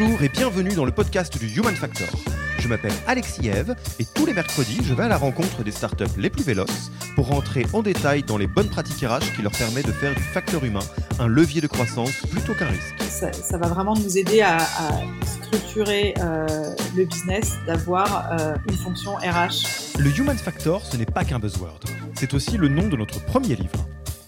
[0.00, 2.06] Bonjour et bienvenue dans le podcast du Human Factor.
[2.60, 6.04] Je m'appelle Alexis Eve et tous les mercredis, je vais à la rencontre des startups
[6.16, 9.88] les plus véloces pour rentrer en détail dans les bonnes pratiques RH qui leur permettent
[9.88, 10.84] de faire du facteur humain
[11.18, 12.94] un levier de croissance plutôt qu'un risque.
[13.08, 14.58] Ça, va vraiment nous aider à,
[15.24, 16.46] structurer euh,
[16.96, 19.98] le business, d'avoir euh, une fonction RH.
[19.98, 21.80] Le Human Factor, ce n'est pas qu'un buzzword.
[22.14, 23.88] C'est aussi le nom de notre premier livre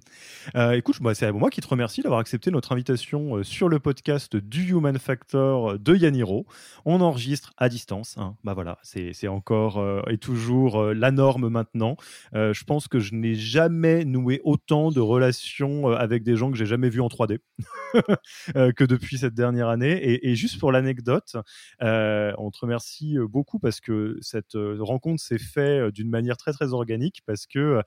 [0.54, 3.78] Euh, écoute, bah, c'est moi qui te remercie d'avoir accepté notre invitation euh, sur le
[3.80, 6.46] podcast du Human Factor de Yaniro.
[6.84, 8.16] On enregistre à distance.
[8.16, 8.36] Hein.
[8.44, 11.96] Bah voilà, c'est encore euh, et toujours la norme maintenant.
[12.32, 16.66] je pense que je n'ai jamais noué autant de relations avec des gens que j'ai
[16.66, 17.38] jamais vus en 3D
[18.54, 19.92] que depuis cette dernière année.
[19.92, 21.36] Et, et juste pour l'anecdote,
[21.80, 27.22] on te remercie beaucoup parce que cette rencontre s'est faite d'une manière très très organique
[27.26, 27.82] parce que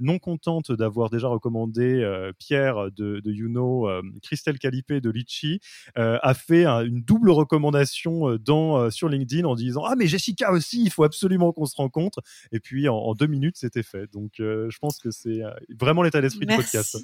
[0.00, 5.60] non contente d'avoir déjà recommandé euh, Pierre de, de Youno, euh, Christelle Calipé de Litchi,
[5.98, 10.82] euh, a fait une double recommandation dans, sur LinkedIn en disant Ah, mais Jessica aussi,
[10.82, 12.20] il faut absolument qu'on se rencontre.
[12.52, 14.10] Et puis en, deux minutes, c'était fait.
[14.12, 15.40] Donc je pense que c'est
[15.78, 16.98] vraiment l'état d'esprit du podcast.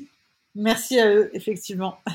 [0.58, 1.98] Merci à eux, effectivement.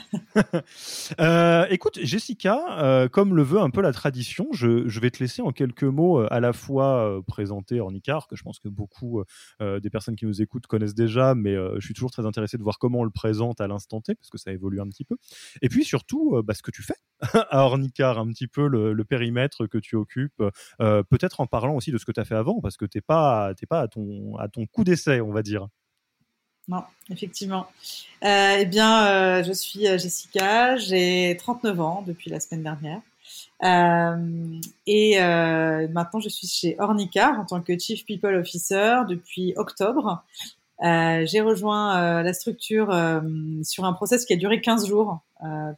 [1.20, 5.42] Euh, écoute, Jessica, euh, comme le veut un peu la tradition, je, vais te laisser
[5.42, 9.24] en quelques mots euh, à la fois présenter Ornicar, que je pense que beaucoup
[9.60, 12.80] des personnes qui nous écoutent connaissent déjà, mais je suis toujours très intéressé de voir
[12.80, 15.18] comment on le présente à l'instant T, parce que ça évolue un petit peu.
[15.62, 16.96] Et puis surtout, bah, ce que tu fais
[17.50, 20.44] à Ornicar, un petit peu le, périmètre que tu occupes,
[20.80, 23.02] peut-être en parlant aussi de ce que tu as fait avant, parce que tu n'es
[23.02, 25.68] pas, pas à, ton, à ton coup d'essai, on va dire.
[26.72, 27.68] Non, effectivement.
[28.24, 33.02] Euh, eh bien, euh, je suis euh, Jessica, j'ai 39 ans depuis la semaine dernière.
[34.88, 35.20] et
[35.90, 40.24] maintenant, je suis chez Ornicar en tant que Chief People Officer depuis octobre.
[40.82, 42.88] j'ai rejoint la structure
[43.64, 45.20] sur un process qui a duré 15 jours.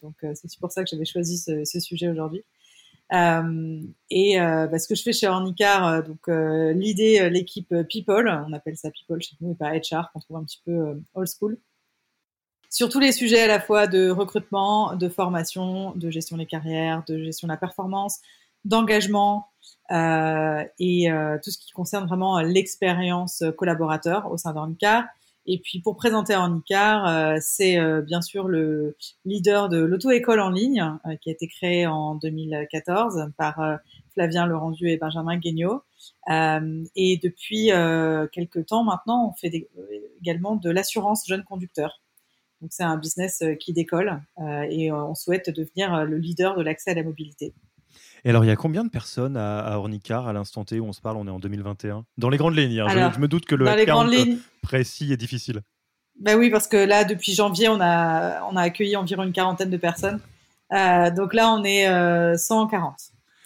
[0.04, 2.44] donc, c'est pour ça que j'avais choisi ce sujet aujourd'hui.
[3.12, 6.28] Euh, et euh, bah, ce que je fais chez Ornicar, euh, donc
[6.76, 10.44] l'idée, l'équipe People, on appelle ça People chez nous et pas HR, qu'on trouve un
[10.44, 11.58] petit peu old school
[12.70, 17.04] sur tous les sujets à la fois de recrutement, de formation, de gestion des carrières,
[17.08, 18.20] de gestion de la performance,
[18.66, 19.48] d'engagement
[19.92, 25.04] euh, et euh, tout ce qui concerne vraiment l'expérience collaborateur au sein d'Ornicar.
[25.46, 28.96] Et puis pour présenter Ornicar, euh, c'est euh, bien sûr le
[29.26, 33.80] leader de l'auto-école en ligne euh, qui a été créé en 2014 par
[34.14, 35.84] Flavien Laurentieux et Benjamin Guignot.
[36.30, 37.72] et depuis
[38.32, 39.68] quelques temps maintenant, on fait
[40.22, 42.02] également de l'assurance jeune conducteur.
[42.62, 44.22] Donc c'est un business qui décolle
[44.70, 47.54] et on souhaite devenir le leader de l'accès à la mobilité.
[48.26, 50.94] Et alors, il y a combien de personnes à, Ornicar à l'instant T où on
[50.94, 51.18] se parle?
[51.18, 52.06] On est en 2021.
[52.18, 52.80] Dans les grandes lignes.
[52.80, 54.12] Hein, je, me doute que le terme
[54.62, 55.62] précis est difficile.
[56.20, 59.70] Ben oui, parce que là, depuis janvier, on a, on a accueilli environ une quarantaine
[59.70, 60.22] de personnes.
[60.72, 61.86] Euh, donc là, on est
[62.38, 62.96] 140 euh,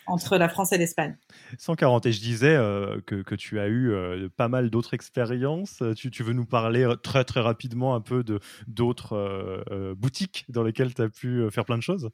[0.06, 1.18] entre la France et l'Espagne.
[1.58, 2.06] 140.
[2.06, 3.94] Et je disais euh, que, que, tu as eu
[4.36, 5.82] pas mal d'autres expériences.
[5.96, 9.64] Tu, tu, veux nous parler très très rapidement un peu de d'autres
[9.98, 12.12] boutiques dans lesquelles tu as pu faire plein de choses?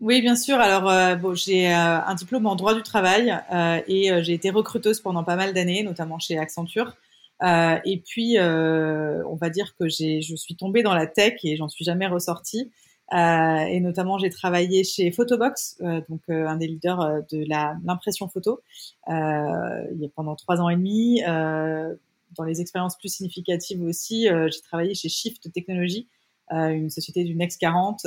[0.00, 0.58] Oui, bien sûr.
[0.60, 4.50] Alors, euh, bon, j'ai euh, un diplôme en droit du travail euh, et j'ai été
[4.50, 6.96] recruteuse pendant pas mal d'années, notamment chez Accenture.
[7.42, 11.84] et puis, on va dire que je suis tombée dans la tech et j'en suis
[11.84, 12.70] jamais ressortie.
[13.12, 15.78] et notamment, j'ai travaillé chez Photobox,
[16.08, 17.44] donc un des leaders de
[17.84, 18.60] l'impression photo,
[19.08, 21.22] il y a pendant trois ans et demi.
[21.22, 26.06] dans les expériences plus significatives aussi, j'ai travaillé chez Shift Technologies,
[26.50, 28.06] une société du Next 40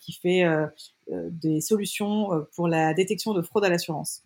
[0.00, 0.44] qui fait
[1.10, 4.22] des solutions pour la détection de fraude à l'assurance.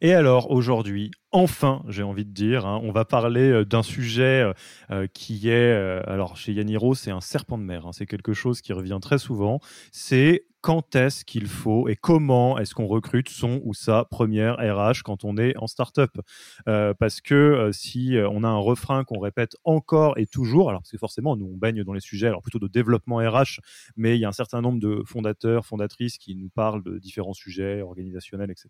[0.00, 4.44] Et alors aujourd'hui, enfin, j'ai envie de dire, hein, on va parler d'un sujet
[5.12, 5.72] qui est,
[6.06, 9.18] alors chez Yaniro, c'est un serpent de mer, hein, c'est quelque chose qui revient très
[9.18, 9.58] souvent,
[10.60, 15.24] quand est-ce qu'il faut et comment est-ce qu'on recrute son ou sa première RH quand
[15.24, 16.10] on est en startup?
[16.68, 20.68] Euh, Parce que euh, si euh, on a un refrain qu'on répète encore et toujours,
[20.68, 23.60] alors c'est forcément nous on baigne dans les sujets, alors plutôt de développement RH,
[23.96, 27.34] mais il y a un certain nombre de fondateurs, fondatrices qui nous parlent de différents
[27.34, 28.68] sujets organisationnels, etc.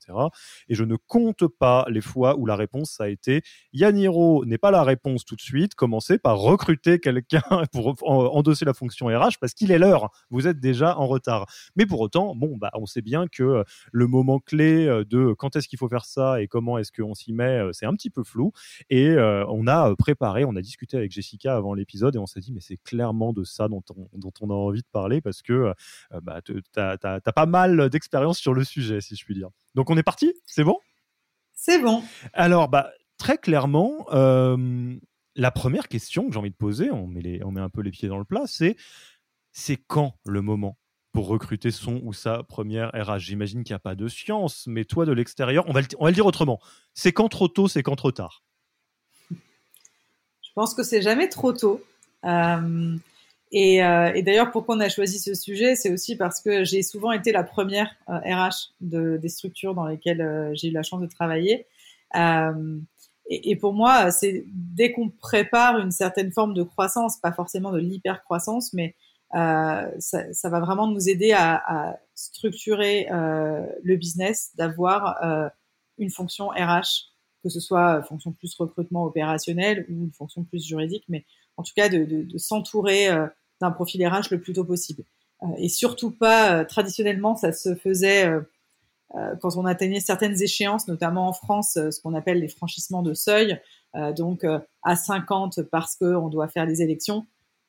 [0.69, 3.43] Et je ne compte pas les fois où la réponse a été
[3.73, 5.75] Yaniro n'est pas la réponse tout de suite.
[5.75, 7.40] Commencez par recruter quelqu'un
[7.73, 10.11] pour endosser la fonction RH parce qu'il est l'heure.
[10.31, 11.46] Vous êtes déjà en retard.
[11.79, 15.33] Mais pour autant, bon, bah, on sait bien que euh, le moment clé euh, de
[15.33, 17.95] quand est-ce qu'il faut faire ça et comment est-ce qu'on s'y met, euh, c'est un
[17.95, 18.53] petit peu flou.
[18.91, 22.53] Et on a préparé, on a discuté avec Jessica avant l'épisode et on s'est dit,
[22.53, 25.73] mais c'est clairement de ça dont on, dont on a envie de parler parce que
[26.23, 29.51] bah, tu as, pas mal d'expérience sur le sujet, si je puis dire.
[29.77, 30.35] Donc on est parti?
[30.47, 30.79] C'est bon?
[31.55, 32.03] C'est bon.
[32.33, 37.45] Alors, bah, très clairement, la première question que j'ai envie de poser, on met, les,
[37.45, 38.77] on met un peu les pieds dans le plat, c'est
[39.53, 40.77] c'est quand le moment?
[41.19, 44.85] Pour recruter son ou sa première RH J'imagine qu'il n'y a pas de science, mais
[44.85, 46.61] toi de l'extérieur, on va, le, dire autrement.
[46.94, 48.44] C'est quand trop tôt, c'est quand trop tard?
[49.32, 51.82] Je pense que c'est jamais trop tôt.
[52.25, 52.97] Euh,
[53.50, 56.85] et, euh, et d'ailleurs, pourquoi on a choisi ce sujet, c'est aussi parce que j'ai
[56.85, 58.49] souvent été la première RH euh,
[58.81, 61.67] de, des structures dans lesquelles j'ai eu la chance de travailler.
[63.31, 67.79] Et, pour moi, c'est dès qu'on prépare une certaine forme de croissance, pas forcément de
[67.79, 68.94] l'hyper-croissance, mais
[69.33, 75.49] ça, ça, va vraiment nous aider à, à structurer euh, le business, d'avoir euh,
[75.99, 81.05] une fonction RH, que ce soit fonction plus recrutement opérationnel ou une fonction plus juridique,
[81.09, 81.25] mais
[81.57, 83.09] en tout cas de, de, de s'entourer
[83.61, 85.05] d'un profil RH le plus tôt possible.
[85.57, 88.29] et surtout pas, traditionnellement, ça se faisait
[89.41, 93.61] quand on atteignait certaines échéances, notamment en France, ce qu'on appelle les franchissements de seuil,
[94.17, 94.45] donc
[94.83, 97.27] à 50 parce qu'on doit faire des élections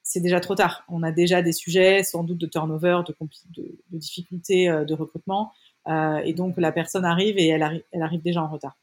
[0.10, 0.84] c'est déjà trop tard.
[0.90, 3.16] On a déjà des sujets, sans doute de turnover, de,
[3.56, 5.52] de, de difficultés euh, de recrutement,
[5.88, 8.76] euh, et donc la personne arrive et elle, elle arrive déjà en retard.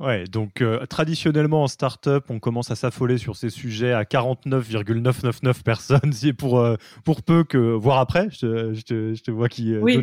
[0.00, 5.62] Ouais, donc euh, traditionnellement en startup, on commence à s'affoler sur ces sujets à 49,999
[5.62, 9.48] personnes, pour, euh, pour peu que, voire après, je te, je te, je te vois
[9.48, 10.02] qui oui.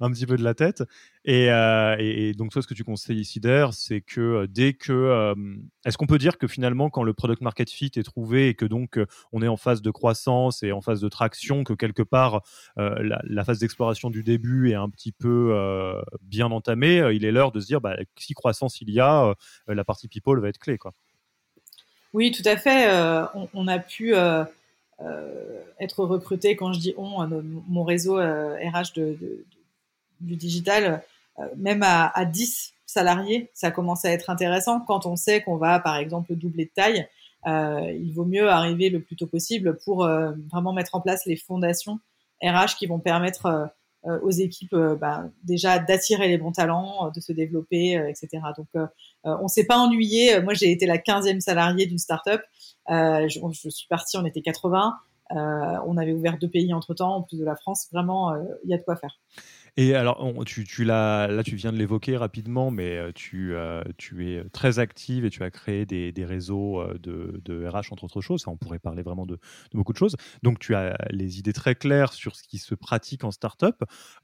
[0.00, 0.82] un petit peu de la tête.
[1.26, 5.34] Et, euh, et, donc toi, ce que tu conseilles ici d'air, c'est que dès que,
[5.86, 8.66] est-ce qu'on peut dire que finalement, quand le product market fit est trouvé et que
[8.66, 9.00] donc
[9.32, 12.42] on est en phase de croissance et en phase de traction, que quelque part
[12.76, 15.54] la, phase d'exploration du début est un petit peu
[16.20, 19.34] bien entamée, il est l'heure de se dire, bah, si croissance il y a
[19.68, 20.78] euh, la partie people va être clé.
[20.78, 20.92] Quoi.
[22.12, 22.88] Oui, tout à fait.
[22.88, 23.24] Euh,
[23.54, 24.44] on, a pu euh,
[25.80, 27.26] être recruté, quand je dis on,
[27.68, 29.44] mon réseau RH de,
[30.20, 31.02] du digital,
[31.56, 34.80] même à, à, 10 salariés, ça commence à être intéressant.
[34.80, 37.08] Quand on sait qu'on va, par exemple, doubler de taille,
[37.46, 40.08] il vaut mieux arriver le plus tôt possible pour
[40.50, 41.98] vraiment mettre en place les fondations
[42.42, 43.70] RH qui vont permettre
[44.06, 48.42] euh, aux équipes euh, bah, déjà d'attirer les bons talents, euh, de se développer, etc.
[48.56, 48.68] Donc
[49.24, 50.40] on s'est pas ennuyé.
[50.42, 52.42] Moi j'ai été la 15e salariée d'une startup.
[52.90, 54.94] Euh, je, je, suis partie, on était 80.
[55.30, 55.34] Euh,
[55.86, 57.88] on avait ouvert deux pays entre temps, en plus de la France.
[57.92, 58.34] Vraiment,
[58.64, 59.18] il y a de quoi faire.
[59.76, 64.30] Et alors, tu, tu là, tu viens de l'évoquer rapidement, mais euh, tu, euh, tu
[64.30, 68.04] es très active et tu as créé des, des réseaux euh, de, de, RH, entre
[68.04, 68.46] autres choses.
[68.46, 69.40] on pourrait parler vraiment de, de,
[69.76, 70.14] beaucoup de choses.
[70.44, 73.74] Donc, tu as les idées très claires sur ce qui se pratique en startup.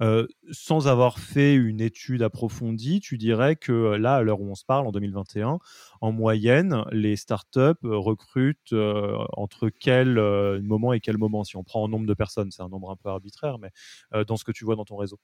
[0.02, 4.54] Euh, sans avoir fait une étude approfondie, tu dirais que là, à l'heure où on
[4.54, 5.58] se parle, en 2021,
[6.00, 8.72] en moyenne, les startups recrutent
[9.32, 10.14] entre quel
[10.62, 11.42] moment et quel moment?
[11.42, 13.70] Si on prend en nombre de personnes, c'est un nombre un peu arbitraire, mais
[14.26, 15.18] dans ce que tu vois dans ton réseau.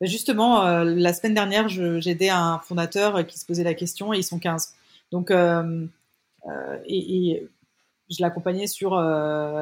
[0.00, 4.12] Bah, justement, euh, la semaine dernière, j'ai aidé un fondateur qui se posait la question
[4.12, 4.74] et ils sont 15.
[5.12, 5.86] Donc, euh,
[6.48, 7.48] euh, et,
[8.10, 9.00] je l'accompagnais sur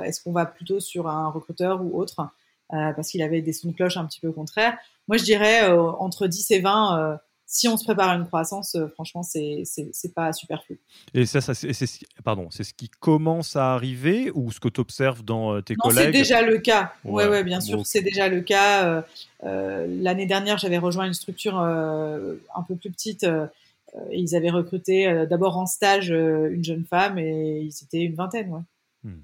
[0.05, 2.29] est-ce qu'on va plutôt sur un recruteur ou autre
[2.69, 4.77] parce qu'il avait des sons de cloche un petit peu contraires.
[5.07, 7.21] Moi, je dirais entre 10 et 20
[7.52, 10.80] si on se prépare à une croissance, euh, franchement, c'est c'est pas superflu.
[11.12, 11.71] Et ça, ça c'est
[12.25, 15.75] pardon, c'est ce qui commence à arriver ou ce que tu observes dans euh, tes
[15.75, 16.06] non, collègues?
[16.06, 16.94] C'est déjà le cas.
[17.04, 19.04] Ouais, ouais, bien sûr, c'est déjà le cas.
[19.44, 23.25] Euh, L'année dernière, j'avais rejoint une structure euh, un peu plus petite.
[23.25, 28.49] et ils avaient recruté d'abord en stage une jeune femme et ils étaient une vingtaine.
[28.49, 28.62] Ouais.
[29.04, 29.21] Hmm.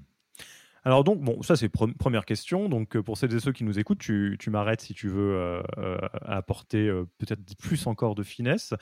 [0.89, 2.67] Alors donc, bon, ça c'est première question.
[2.67, 5.61] Donc euh, pour celles et ceux qui nous écoutent, tu, m'arrêtes si tu veux euh,
[5.77, 8.73] euh, apporter peut-être plus encore de finesse.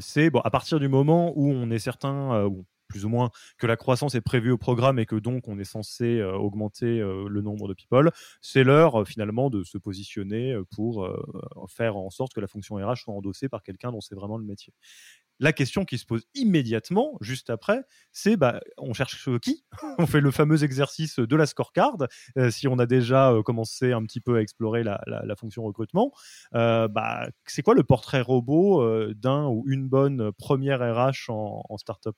[0.00, 2.50] c'est bon, à partir du moment où on est certain,
[2.88, 5.64] plus ou moins que la croissance est prévue au programme et que donc on est
[5.64, 11.08] censé augmenter le nombre de people, c'est l'heure finalement de se positionner pour
[11.68, 14.44] faire en sorte que la fonction RH soit endossée par quelqu'un dont c'est vraiment le
[14.44, 14.72] métier
[15.40, 19.64] la question qui se pose immédiatement, juste après, c'est bah, on cherche qui?
[19.98, 21.96] On fait le fameux exercice de la scorecard.
[22.38, 25.00] Euh, si on a déjà euh, commencé un petit peu à explorer la,
[25.36, 26.12] fonction recrutement,
[26.54, 31.76] euh, bah, c'est quoi le portrait robot d'un ou une bonne première RH en, en
[31.76, 32.16] startup?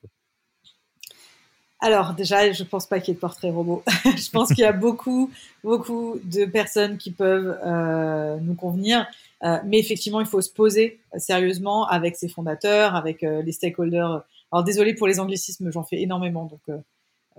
[1.80, 3.82] Alors déjà, je pense pas qu'il y ait de portrait robot.
[4.04, 5.30] je pense qu'il y a beaucoup,
[5.62, 7.58] beaucoup de personnes qui peuvent
[8.42, 9.06] nous convenir.
[9.45, 14.25] Euh, mais effectivement, il faut se poser sérieusement avec ses fondateurs, avec euh, les stakeholders.
[14.50, 16.78] Alors désolé pour les anglicismes, j'en fais énormément, donc euh,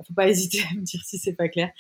[0.05, 1.71] faut pas hésiter à me dire si c'est pas clair.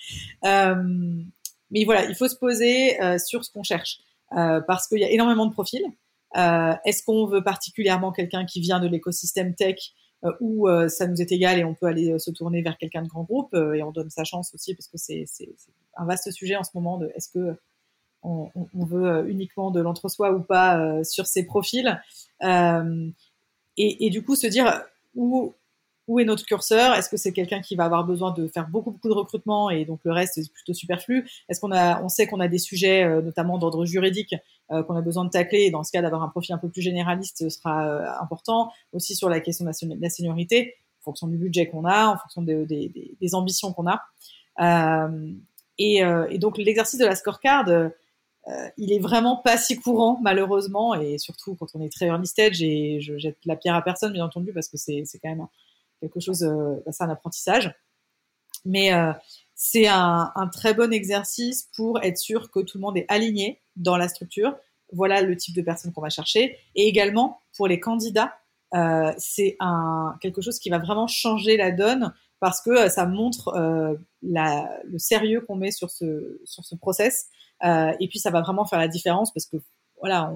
[0.43, 5.45] mais voilà, il faut se poser sur ce qu'on cherche parce qu'il y a énormément
[5.45, 5.85] de profils.
[6.33, 9.93] Est-ce qu'on veut particulièrement quelqu'un qui vient de l'écosystème tech
[10.39, 13.23] ou ça nous est égal et on peut aller se tourner vers quelqu'un de grand
[13.23, 15.25] groupe et on donne sa chance aussi parce que c'est
[15.97, 17.55] un vaste sujet en ce moment de est-ce que
[18.23, 22.01] on, veut euh, uniquement de l'entre-soi ou pas euh, sur ces profils.
[22.43, 23.09] Euh,
[23.79, 24.81] et, du coup, se dire
[25.13, 25.53] où,
[26.07, 26.95] où est notre curseur?
[26.95, 29.85] Est-ce que c'est quelqu'un qui va avoir besoin de faire beaucoup beaucoup de recrutement et
[29.85, 31.29] donc le reste est plutôt superflu?
[31.47, 34.33] Est-ce qu'on on sait qu'on a des sujets notamment d'ordre juridique
[34.69, 36.81] qu'on a besoin de tacler et dans ce cas d'avoir un profil un peu plus
[36.81, 38.71] généraliste sera important.
[38.93, 42.41] Aussi sur la question de la, seniorité, en fonction du budget qu'on a, en fonction
[42.41, 44.01] des ambitions qu'on a.
[45.77, 47.91] et, donc l'exercice de la scorecard
[48.49, 52.25] euh, il est vraiment pas si courant malheureusement et surtout quand on est très early
[52.25, 55.47] stage et je jette la pierre à personne bien entendu parce que c'est quand même
[55.99, 57.73] quelque chose euh, bah, c'est un apprentissage.
[58.63, 59.11] Mais euh,
[59.53, 63.97] c'est un, très bon exercice pour être sûr que tout le monde est aligné dans
[63.97, 64.55] la structure.
[64.93, 66.57] Voilà le type de personne qu'on va chercher.
[66.75, 68.33] Et également pour les candidats
[69.17, 74.97] c'est un quelque chose qui va vraiment changer la donne parce que ça montre le
[74.97, 77.29] sérieux qu'on met sur ce sur ce process
[77.63, 79.57] euh, et puis ça va vraiment faire la différence parce que
[79.99, 80.33] voilà,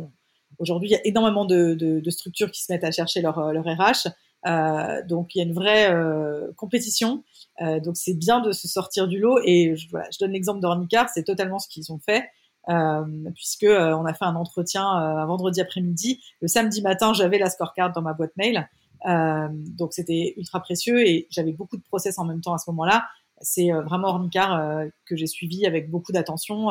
[0.57, 3.53] aujourd'hui il y a énormément de, de, de, structures qui se mettent à chercher leur,
[3.53, 4.09] leur RH.
[4.47, 7.23] Euh, donc il y a une vraie euh, compétition.
[7.61, 9.39] Euh, donc c'est bien de se sortir du lot.
[9.43, 12.29] Et je, voilà, je donne l'exemple d'Ornicar, c'est totalement ce qu'ils ont fait.
[12.69, 13.03] Euh,
[13.33, 16.21] puisque euh, on a fait un entretien un vendredi après-midi.
[16.41, 18.67] Le samedi matin, j'avais la scorecard dans ma boîte mail.
[19.05, 23.07] Donc c'était ultra précieux et j'avais beaucoup de process en même temps à ce moment-là.
[23.41, 26.69] C'est vraiment Ornicar que j'ai suivi avec beaucoup d'attention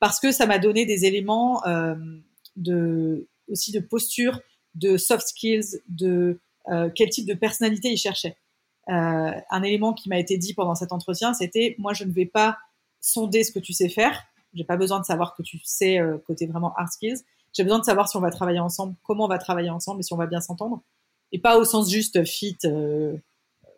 [0.00, 1.94] parce que ça m'a donné des éléments euh,
[2.56, 4.40] de aussi de posture,
[4.74, 8.36] de soft skills, de euh, quel type de personnalité il cherchait.
[8.88, 12.26] Euh, un élément qui m'a été dit pendant cet entretien, c'était moi je ne vais
[12.26, 12.58] pas
[13.00, 14.24] sonder ce que tu sais faire.
[14.54, 17.20] J'ai pas besoin de savoir que tu sais euh, côté vraiment hard skills.
[17.52, 20.02] J'ai besoin de savoir si on va travailler ensemble, comment on va travailler ensemble et
[20.02, 20.82] si on va bien s'entendre.
[21.32, 23.16] Et pas au sens juste fit, euh,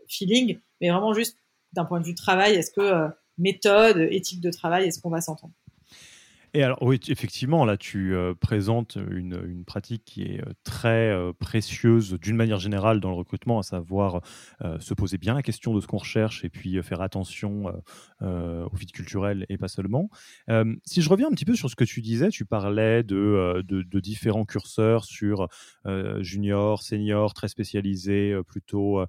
[0.09, 1.37] feeling, mais vraiment juste
[1.73, 2.55] d'un point de vue travail.
[2.55, 5.53] Est-ce que méthode, éthique de travail, est-ce qu'on va s'entendre?
[6.53, 11.11] Et alors, oui, effectivement, là, tu euh, présentes une, une, pratique qui est euh, très
[11.11, 14.21] euh, précieuse d'une manière générale dans le recrutement, à savoir
[14.81, 17.73] se poser bien la question de ce qu'on recherche et puis faire attention
[18.21, 20.11] au vide culturel et pas seulement.
[20.85, 23.83] si je reviens un petit peu sur ce que tu disais, tu parlais de, de,
[23.83, 25.49] de différents curseurs sur
[26.21, 29.05] junior, senior, très spécialisé, plutôt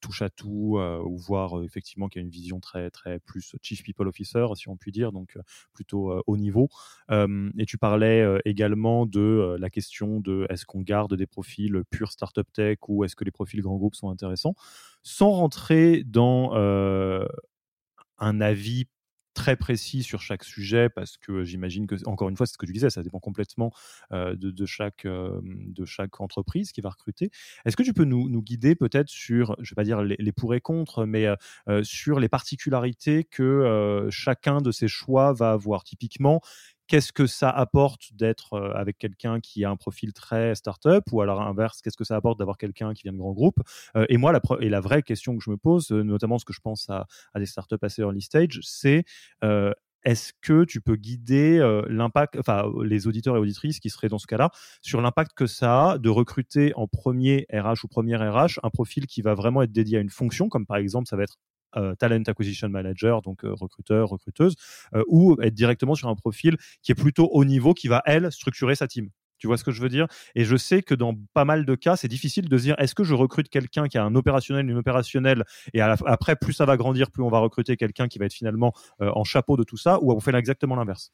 [0.00, 3.82] touche à tout, ou voir effectivement qu'il y a une vision très, très plus chief
[3.82, 5.38] people officer, si on peut dire, donc
[5.72, 6.68] plutôt niveau.
[7.10, 12.50] et tu parlais également de la question de est-ce qu'on garde des profils pure startup
[12.52, 14.54] tech ou est-ce que les profils grands groupes sont intéressants,
[15.02, 16.52] sans rentrer dans
[18.18, 18.86] un avis
[19.34, 22.66] très précis sur chaque sujet parce que j'imagine que, encore une fois, c'est ce que
[22.66, 23.72] tu disais, ça dépend complètement
[24.10, 27.30] de, chaque, de chaque entreprise qui va recruter.
[27.64, 30.54] Est-ce que tu peux nous, guider peut-être sur, je ne vais pas dire les, pour
[30.54, 31.26] et contre, mais
[31.82, 35.84] sur les particularités que chacun de ces choix va avoir?
[35.84, 36.40] Typiquement,
[36.92, 41.40] qu'est-ce que ça apporte d'être avec quelqu'un qui a un profil très start-up ou alors
[41.40, 43.60] inverse, qu'est-ce que ça apporte d'avoir quelqu'un qui vient de grands groupes?
[44.10, 46.60] Et moi, la, et la vraie question que je me pose, notamment ce que je
[46.60, 49.06] pense à, à des startups assez early stage, c'est
[50.04, 54.26] est-ce que tu peux guider l'impact, enfin les auditeurs et auditrices qui seraient dans ce
[54.26, 54.50] cas-là,
[54.82, 59.06] sur l'impact que ça a de recruter en premier RH ou première RH un profil
[59.06, 61.38] qui va vraiment être dédié à une fonction, comme par exemple ça va être
[61.76, 64.54] euh, talent acquisition manager, donc euh, recruteur, recruteuse,
[64.94, 68.30] euh, ou être directement sur un profil qui est plutôt haut niveau, qui va, elle,
[68.32, 69.08] structurer sa team.
[69.38, 70.06] Tu vois ce que je veux dire?
[70.36, 73.02] Et je sais que dans pas mal de cas, c'est difficile de dire est-ce que
[73.02, 77.10] je recrute quelqu'un qui a un opérationnel, une opérationnelle, et après, plus ça va grandir,
[77.10, 80.12] plus on va recruter quelqu'un qui va être finalement en chapeau de tout ça, ou
[80.12, 81.10] on fait exactement l'inverse?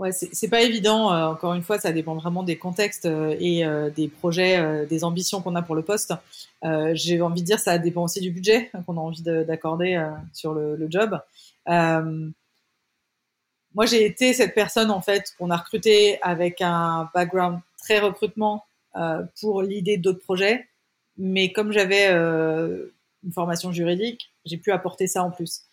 [0.00, 1.12] Ouais, c'est pas évident.
[1.12, 5.04] Euh, encore une fois, ça dépend vraiment des contextes euh, et euh, des projets, des
[5.04, 6.14] ambitions qu'on a pour le poste.
[6.94, 10.02] J'ai envie de dire, ça dépend aussi du budget qu'on a envie d'accorder
[10.32, 11.20] sur le, job.
[11.66, 12.24] moi,
[13.86, 18.64] j'ai été cette personne en fait qu'on a recruté avec un background très recrutement
[19.40, 20.66] pour l'idée d'autres projets,
[21.18, 25.64] mais comme j'avais une formation juridique, j'ai pu apporter ça en plus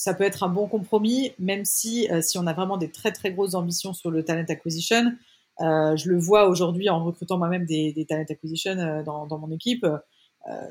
[0.00, 3.12] ça peut être un bon compromis, même si euh, si on a vraiment des très
[3.12, 5.12] très grosses ambitions sur le talent acquisition,
[5.60, 9.36] euh, je le vois aujourd'hui en recrutant moi-même des, des, talent acquisition euh, dans, dans,
[9.36, 9.86] mon équipe.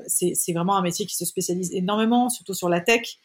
[0.08, 3.18] c'est vraiment un métier qui se spécialise énormément, surtout sur la tech.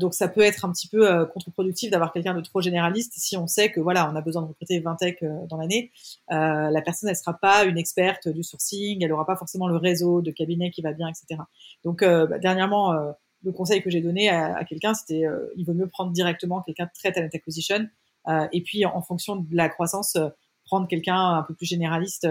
[0.00, 3.46] donc ça peut être un petit peu contre-productif d'avoir quelqu'un de trop généraliste si on
[3.46, 5.16] sait que voilà on a besoin de recruter 20 tech
[5.50, 5.92] dans l'année.
[6.30, 10.22] la personne elle sera pas une experte du sourcing, elle aura pas forcément le réseau
[10.22, 11.42] de cabinet qui va bien, etc.
[11.84, 15.86] Donc bah, dernièrement le conseil que j'ai donné à, quelqu'un, c'était euh, il vaut mieux
[15.86, 17.88] prendre directement quelqu'un de très talent acquisition
[18.28, 20.30] euh, et puis en fonction de la croissance, euh,
[20.64, 22.26] prendre quelqu'un un peu plus généraliste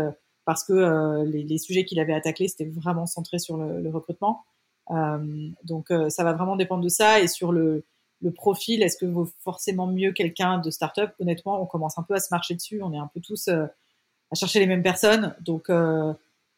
[0.45, 4.43] parce que les, les, sujets qu'il avait attaqués, c'était vraiment centré sur le, le recrutement.
[5.63, 7.85] donc ça va vraiment dépendre de ça et sur le,
[8.21, 11.13] le profil, est-ce que vaut forcément mieux quelqu'un de start-up?
[11.19, 12.81] Honnêtement, on commence un peu à se marcher dessus.
[12.81, 13.69] On est un peu tous à
[14.35, 15.35] chercher les mêmes personnes.
[15.41, 15.71] Donc,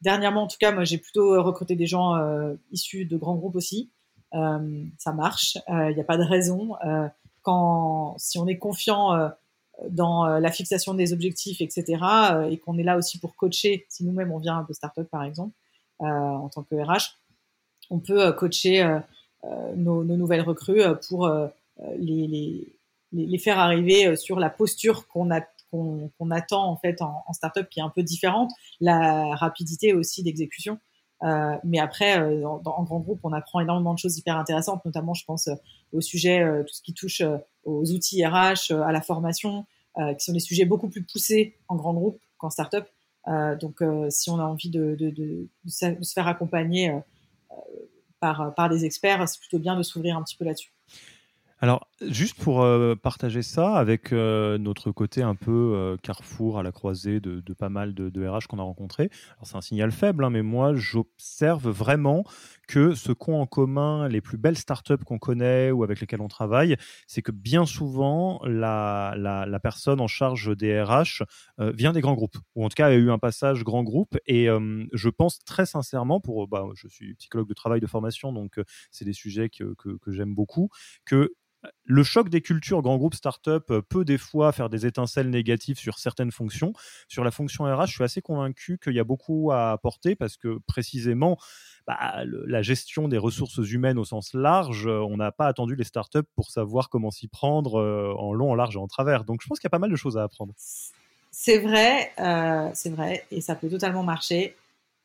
[0.01, 2.15] dernièrement, en tout cas, moi, j'ai plutôt recruté des gens
[2.71, 3.91] issus de grands groupes aussi.
[4.33, 5.57] Euh, ça marche.
[5.67, 6.75] Il euh, n'y a pas de raison.
[6.85, 7.07] Euh,
[7.41, 9.31] quand, si on est confiant
[9.89, 11.85] dans la fixation des objectifs, etc.,
[12.49, 15.53] et qu'on est là aussi pour coacher, si nous-mêmes on vient de start-up par exemple,
[15.99, 17.17] en tant que RH,
[17.91, 18.97] on peut coacher
[19.75, 21.29] nos, nouvelles recrues pour
[21.99, 22.67] les,
[23.37, 27.89] faire arriver sur la posture qu'on attend en fait en, en startup qui est un
[27.89, 30.79] peu différente, la rapidité aussi d'exécution.
[31.25, 35.13] Euh, mais après, euh, en, grand groupe, on apprend énormément de choses hyper intéressantes, notamment,
[35.13, 35.55] je pense, euh,
[35.91, 37.21] au sujet, tout ce qui touche
[37.63, 39.65] aux outils RH, à la formation,
[39.95, 42.85] qui sont des sujets beaucoup plus poussés en grand groupe qu'en start-up.
[43.61, 46.99] donc, si on a envie de, se faire accompagner
[48.19, 50.74] par, par des experts, c'est plutôt bien de s'ouvrir un petit peu là-dessus.
[51.61, 56.63] Alors, juste pour euh, partager ça avec euh, notre côté un peu euh, carrefour à
[56.63, 60.25] la croisée de, pas mal de, RH qu'on a rencontrés, alors c'est un signal faible,
[60.25, 62.25] hein, mais moi j'observe vraiment
[62.67, 66.27] que ce qu'ont en commun les plus belles startups qu'on connaît ou avec lesquelles on
[66.27, 66.75] travaille,
[67.07, 69.15] c'est que bien souvent la,
[69.63, 71.23] personne en charge des RH
[71.57, 74.17] vient des grands groupes, ou en tout cas a eu un passage grand groupe.
[74.25, 74.47] Et
[74.93, 78.59] je pense très sincèrement, pour, bah, je suis psychologue de travail de formation, donc
[78.91, 80.69] c'est des sujets que, que j'aime beaucoup,
[81.05, 81.31] que
[81.83, 85.99] le choc des cultures grand groupe startup peut des fois faire des étincelles négatives sur
[85.99, 86.73] certaines fonctions.
[87.07, 90.37] Sur la fonction RH, je suis assez convaincu qu'il y a beaucoup à apporter parce
[90.37, 91.37] que précisément,
[91.87, 96.27] bah, la gestion des ressources humaines au sens large, on n'a pas attendu les startups
[96.35, 99.23] pour savoir comment s'y prendre euh, en long, en large et en travers.
[99.23, 100.53] Donc je pense qu'il y a pas mal de choses à apprendre.
[100.57, 104.55] C'est vrai, euh, c'est vrai, et ça peut totalement marcher.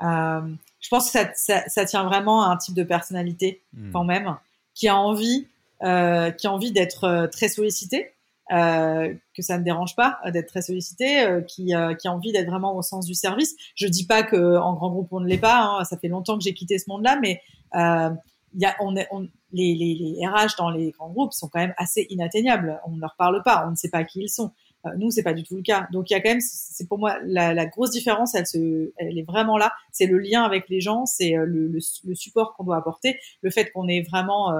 [0.03, 0.40] Euh,
[0.81, 3.90] je pense que ça, tient vraiment à un type de personnalité hmm.
[3.92, 4.37] quand même,
[4.75, 5.49] qui a envie
[5.83, 8.11] euh, qui a envie d'être euh, très sollicité,
[8.53, 12.77] euh, que ça ne dérange pas d'être très sollicité, qui, qui a envie d'être vraiment
[12.77, 13.55] au sens du service.
[13.77, 15.62] Je dis pas que en grand groupe on ne l'est pas.
[15.62, 17.40] Hein, ça fait longtemps que j'ai quitté ce monde-là, mais
[17.73, 21.61] il y a, on on, les, les, les, RH dans les grands groupes sont quand
[21.61, 22.81] même assez inatteignables.
[22.87, 24.51] On ne leur parle pas, on ne sait pas qui ils sont.
[24.87, 25.87] Euh, nous, c'est pas du tout le cas.
[25.93, 28.35] Donc il y a quand même, c'est pour moi la, la, grosse différence.
[28.35, 29.73] Elle se, elle est vraiment là.
[29.93, 33.51] C'est le lien avec les gens, c'est le, le, le, support qu'on doit apporter, le
[33.51, 34.53] fait qu'on est vraiment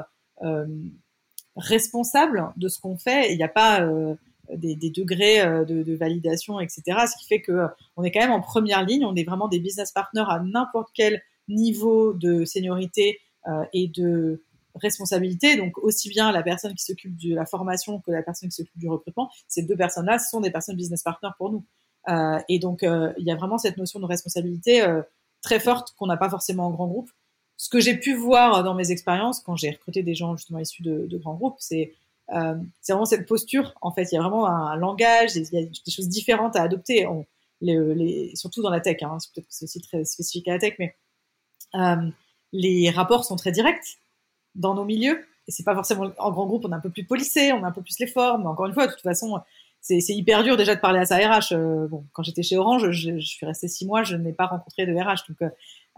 [0.43, 0.67] euh,
[1.57, 3.33] responsable de ce qu'on fait.
[3.33, 4.15] Il n'y a pas euh,
[4.55, 6.83] des, degrés euh, de, validation, etc.
[6.87, 9.05] Ce qui fait que euh, on est quand même en première ligne.
[9.05, 13.21] On est vraiment des business partners à n'importe quel niveau de seniorité
[13.73, 14.45] et de
[14.77, 15.57] responsabilité.
[15.57, 18.79] Donc aussi bien la personne qui s'occupe de la formation que la personne qui s'occupe
[18.79, 21.65] du recrutement, ces deux personnes-là sont des personnes business partners pour nous.
[22.49, 24.87] et donc il y a vraiment cette notion de responsabilité
[25.43, 27.11] très forte qu'on n'a pas forcément en grand groupe
[27.61, 30.83] ce que j'ai pu voir dans mes expériences quand j'ai recruté des gens justement issus
[30.83, 31.93] de, de grands groupes, c'est
[32.33, 33.75] euh, c'est vraiment cette posture.
[33.83, 36.63] En fait, il y a vraiment un, langage, il y a des choses différentes à
[36.63, 37.07] adopter,
[37.61, 39.03] les, les, surtout dans la tech.
[39.03, 40.97] Hein, Peut-être aussi très spécifique à la tech, mais
[41.75, 42.09] euh,
[42.55, 43.99] les rapports sont très directs
[44.55, 45.23] dans nos milieux.
[45.47, 47.67] Et c'est pas forcément en grand groupe, on est un peu plus policé, on a
[47.67, 48.41] un peu plus les formes.
[48.41, 49.39] Mais encore une fois, de toute façon,
[49.83, 51.53] c'est hyper dur déjà de parler à sa RH.
[51.53, 54.47] Euh, bon, quand j'étais chez Orange, je, je, suis restée six mois, je n'ai pas
[54.47, 55.43] rencontré de RH, donc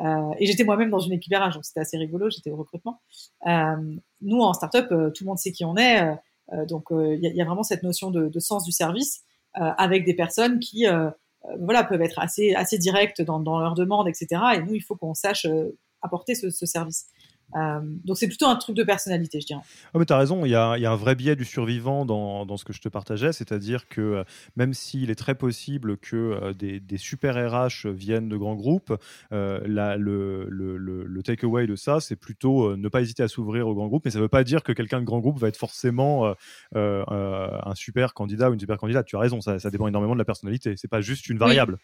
[0.00, 2.56] euh, euh, et j'étais moi-même dans une équipe RH, donc c'était assez rigolo, j'étais au
[2.56, 3.00] recrutement.
[3.46, 3.76] Euh,
[4.20, 6.16] nous, en startup, euh, tout le monde sait qui on est,
[6.68, 9.22] donc il y, y, a vraiment cette notion de, de sens du service
[9.54, 10.84] avec des personnes qui
[11.58, 14.42] voilà, peuvent être assez, assez directes dans, dans leurs demandes, etc.
[14.56, 15.46] Et nous, il faut qu'on sache
[16.02, 17.06] apporter ce, ce service.
[17.54, 19.60] Euh, donc c'est plutôt un truc de personnalité, je dirais.
[19.94, 22.04] Oh, mais tu as raison, il y a, y a, un vrai biais du survivant
[22.04, 24.24] dans, dans ce que je te partageais, c'est-à-dire que euh,
[24.56, 28.96] même s'il est très possible que euh, des, des, super RH viennent de grands groupes,
[29.30, 33.66] la, le, le, le, le takeaway de ça, c'est plutôt ne pas hésiter à s'ouvrir
[33.66, 35.48] aux grands groupes, mais ça ne veut pas dire que quelqu'un de grand groupe va
[35.48, 36.34] être forcément
[36.74, 39.06] un super candidat ou une super candidate.
[39.06, 41.78] Tu as raison, ça, ça dépend énormément de la personnalité, c'est pas juste une variable.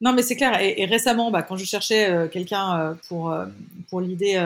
[0.00, 0.58] Non, mais c'est clair.
[0.60, 3.46] Et, récemment, bah, quand je cherchais euh, quelqu'un euh, pour euh,
[3.88, 4.40] pour l'idée,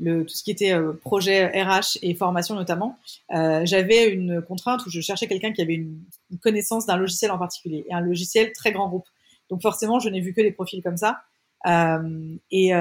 [0.00, 2.96] tout ce qui était projet RH et formation notamment,
[3.30, 6.00] j'avais une contrainte où je cherchais quelqu'un qui avait une,
[6.40, 9.06] connaissance d'un logiciel en particulier et un logiciel très grand groupe.
[9.50, 11.22] Donc forcément, je n'ai vu que des profils comme ça.
[11.66, 12.72] et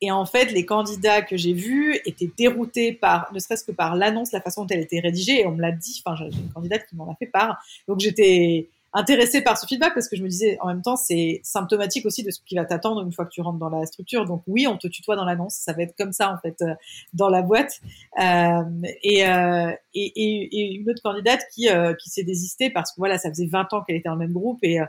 [0.00, 3.96] et en fait, les candidats que j'ai vus étaient déroutés par, ne serait-ce que par
[3.96, 5.40] l'annonce, la façon dont elle était rédigée.
[5.40, 6.02] Et on me l'a dit.
[6.04, 7.62] Enfin, j'ai une candidate qui m'en a fait part.
[7.88, 11.40] Donc j'étais intéressée par ce feedback parce que je me disais en même temps c'est
[11.42, 14.24] symptomatique aussi de ce qui va t'attendre une fois que tu rentres dans la structure.
[14.24, 16.74] Donc oui, on te tutoie dans l'annonce, ça va être comme ça en fait euh,
[17.12, 17.80] dans la boîte.
[18.20, 18.62] Euh,
[19.02, 23.18] et, euh, et, et, une autre candidate qui euh, qui s'est désistée parce que voilà,
[23.18, 24.86] ça faisait 20 ans qu'elle était dans le même groupe et euh,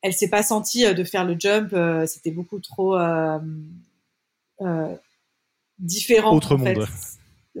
[0.00, 1.74] elle s'est pas sentie de faire le jump.
[2.06, 2.96] C'était beaucoup trop
[5.80, 6.36] différent.
[6.36, 6.86] Autre en monde.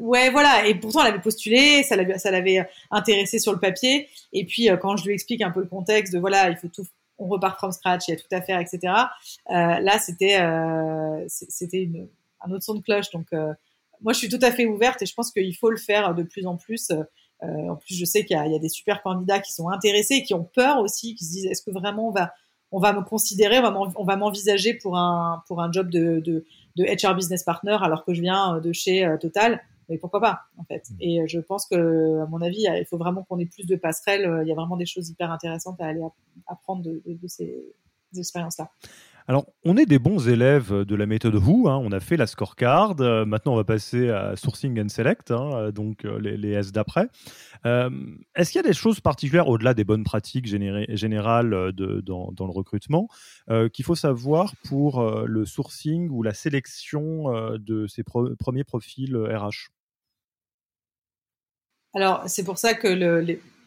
[0.00, 0.66] Ouais, voilà.
[0.66, 4.08] Et pourtant, elle avait postulé, ça l'avait, ça l'avait intéressé sur le papier.
[4.32, 6.68] Et puis, euh, quand je lui explique un peu le contexte de voilà, il faut
[6.68, 6.84] tout,
[7.18, 8.78] on repart from scratch, il y a tout à faire, etc.
[9.50, 11.88] Euh, là, c'était, euh, c'était
[12.40, 13.10] un autre son de cloche.
[13.10, 13.52] Donc, euh,
[14.00, 16.22] moi, je suis tout à fait ouverte et je pense qu'il faut le faire de
[16.22, 16.92] plus en plus.
[17.42, 20.34] en plus, je sais qu'il y, y, a des super candidats qui sont intéressés, qui
[20.34, 22.32] ont peur aussi, qui se disent est-ce que vraiment on va,
[22.70, 26.44] on va me considérer, on va m'envisager pour un, pour un job de, de,
[26.76, 29.60] de HR business partner alors que je viens de chez Total?
[29.88, 30.96] Mais pourquoi pas en fait mm.
[31.00, 33.76] Et euh, je pense que, à mon avis, il faut vraiment qu'on ait plus de
[33.76, 34.26] passerelles.
[34.26, 36.00] Euh, il y a vraiment des choses hyper intéressantes à aller
[36.46, 37.64] apprendre de, ces,
[38.16, 38.70] expériences-là.
[39.26, 41.68] Alors, on est des bons élèves de la méthode Who.
[41.68, 41.78] Hein.
[41.84, 42.96] On a fait la scorecard.
[43.00, 47.08] Euh, maintenant, on va passer à sourcing and select, hein, donc les, S d'après.
[47.64, 52.46] Est-ce qu'il y a des choses particulières au-delà des bonnes pratiques générales de, dans, dans,
[52.46, 53.08] le recrutement
[53.74, 57.24] qu'il faut savoir pour le sourcing ou la sélection
[57.58, 59.68] de ces premiers profils RH
[61.98, 62.86] alors, c'est pour ça que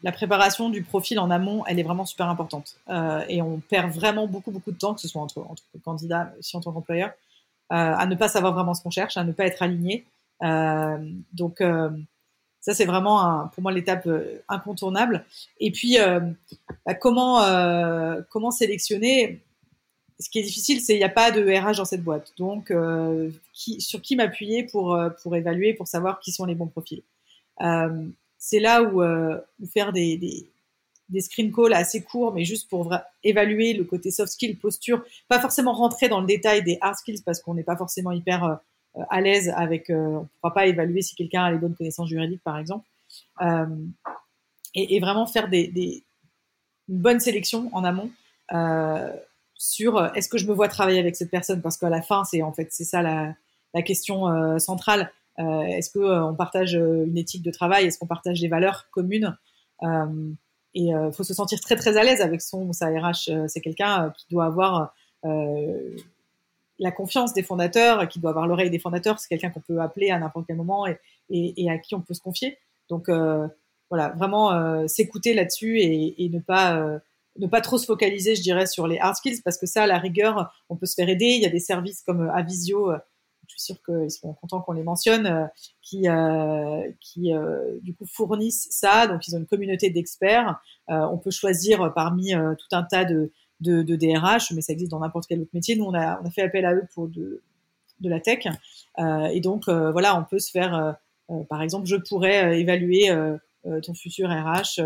[0.04, 2.78] la préparation du profil en amont, elle est vraiment super importante.
[2.88, 5.46] Euh, et on perd vraiment beaucoup, beaucoup de temps, que ce soit entre,
[5.84, 9.26] candidats, si en tant qu'employeur, euh, à ne pas savoir vraiment ce qu'on cherche, à
[9.26, 10.06] ne pas être aligné.
[10.44, 10.98] Euh,
[11.34, 11.62] donc,
[12.62, 14.08] ça, c'est vraiment pour moi l'étape
[14.48, 15.26] incontournable.
[15.60, 15.98] Et puis,
[16.86, 17.41] bah, comment,
[18.30, 19.41] comment sélectionner?
[20.22, 22.32] Ce qui est difficile, c'est qu'il n'y a pas de RH dans cette boîte.
[22.38, 22.72] Donc,
[23.54, 27.02] sur qui m'appuyer pour, pour évaluer, pour savoir qui sont les bons profils.
[28.43, 29.39] C'est là où, euh,
[29.71, 30.51] faire des, des,
[31.10, 32.91] des, screen calls assez courts, mais juste pour
[33.23, 37.21] évaluer le côté soft skill, posture, pas forcément rentrer dans le détail des hard skills
[37.23, 41.04] parce qu'on n'est pas forcément hyper euh, à l'aise avec, on ne pourra pas évaluer
[41.04, 42.89] si quelqu'un a les bonnes connaissances juridiques, par exemple.
[43.41, 43.67] Euh,
[44.73, 46.04] et, et, vraiment faire des, des,
[46.89, 48.10] une bonne sélection en amont
[48.54, 49.15] euh,
[49.54, 51.62] sur est-ce que je me vois travailler avec cette personne?
[51.62, 53.36] Parce qu'à la fin, c'est en fait c'est ça la,
[53.75, 55.12] la question centrale.
[55.39, 57.86] Euh, est-ce qu'on euh, partage euh, une éthique de travail?
[57.86, 59.38] Est-ce qu'on partage des valeurs communes?
[60.74, 63.48] Et il faut se sentir très très à l'aise avec son sa RH.
[63.48, 69.20] c'est quelqu'un qui doit avoir la confiance des fondateurs, qui doit avoir l'oreille des fondateurs.
[69.20, 72.22] C'est quelqu'un qu'on peut appeler à n'importe quel moment et, à qui on peut se
[72.22, 72.60] confier.
[72.89, 73.10] Donc
[73.89, 77.02] voilà, vraiment s'écouter là-dessus et, et, ne pas
[77.39, 79.88] ne pas trop se focaliser, je dirais, sur les hard skills parce que ça, à
[79.88, 81.26] la rigueur, on peut se faire aider.
[81.26, 82.91] Il y a des services comme Avisio
[83.51, 85.45] je suis sûre qu'ils seront contents qu'on les mentionne, euh,
[85.81, 89.07] qui, euh, qui euh, du coup fournissent ça.
[89.07, 90.61] Donc ils ont une communauté d'experts.
[90.87, 95.27] on peut choisir parmi tout un tas de, de, DRH, mais ça existe dans n'importe
[95.27, 95.75] quel autre métier.
[95.75, 97.41] Nous, on a, on a fait appel à eux pour de,
[97.99, 98.45] de la tech.
[98.97, 100.97] et donc voilà, on peut se faire,
[101.49, 103.09] par exemple, je pourrais évaluer
[103.83, 104.81] ton futur RH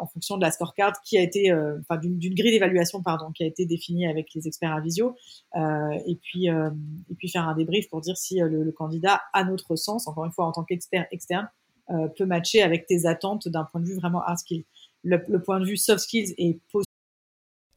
[0.00, 3.46] en fonction de la scorecard qui a été, enfin d'une grille d'évaluation pardon, qui a
[3.46, 5.14] été définie avec les experts à Visio,
[5.54, 10.08] et puis et puis faire un débrief pour dire si le, candidat, à notre sens,
[10.08, 11.48] encore une fois en tant qu'expert externe,
[12.16, 14.64] peut matcher avec tes attentes d'un point de vue vraiment hard skill.
[15.04, 16.60] Le, point de vue soft skills et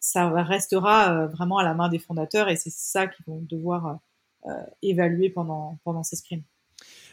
[0.00, 3.98] ça restera euh, vraiment à la main des fondateurs et c'est ça qu'ils vont devoir
[4.82, 6.44] évaluer pendant, pendant ces sprints.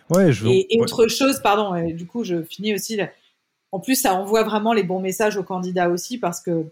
[0.10, 0.46] Ouais, je...
[0.46, 3.00] et, autre chose, pardon, du coup, je finis aussi.
[3.72, 6.66] En plus, ça envoie vraiment les bons messages aux candidats aussi parce que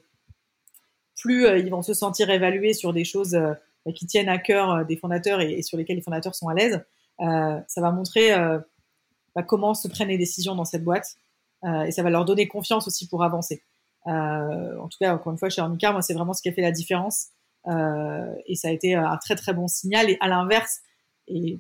[1.17, 3.39] plus ils vont se sentir évalués sur des choses
[3.95, 6.83] qui tiennent à cœur des fondateurs et, sur lesquels les fondateurs sont à l'aise,
[7.19, 8.31] ça va montrer
[9.33, 11.15] bah, comment se prennent les décisions dans cette boîte
[11.63, 13.63] et ça va leur donner confiance aussi pour avancer.
[14.05, 16.61] En tout cas, encore une fois, chez Ornica, moi, c'est vraiment ce qui a fait
[16.61, 17.27] la différence.
[17.67, 20.09] Euh, et ça a été un très très bon signal.
[20.09, 20.79] Et à l'inverse,
[21.27, 21.59] et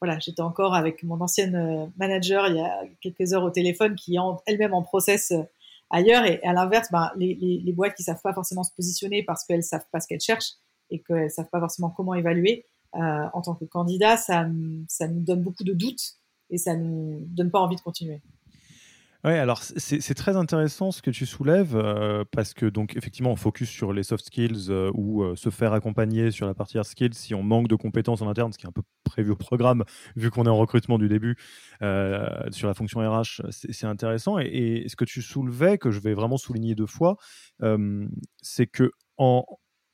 [0.00, 3.94] voilà, j'étais encore avec mon ancienne euh, manager il y a quelques heures au téléphone
[3.94, 5.42] qui est elle-même en process euh,
[5.90, 6.24] ailleurs.
[6.24, 9.44] Et à l'inverse, ben, les, les, les, boîtes qui savent pas forcément se positionner parce
[9.44, 10.54] qu'elles savent pas ce qu'elles cherchent
[10.90, 14.46] et qu'elles savent pas forcément comment évaluer, euh, en tant que candidat, ça,
[14.88, 16.14] ça nous donne beaucoup de doutes
[16.50, 18.20] et ça nous donne pas envie de continuer.
[19.26, 23.36] Oui, alors c'est très intéressant ce que tu soulèves euh, parce que donc effectivement on
[23.36, 26.86] focus sur les soft skills euh, ou euh, se faire accompagner sur la partie hard
[26.86, 29.36] skills si on manque de compétences en interne, ce qui est un peu prévu au
[29.36, 29.82] programme
[30.14, 31.36] vu qu'on est en recrutement du début
[32.52, 34.38] sur la fonction RH, c'est intéressant.
[34.38, 37.16] Et, et, ce que tu soulevais que je vais vraiment souligner deux fois,
[38.42, 39.44] c'est que en,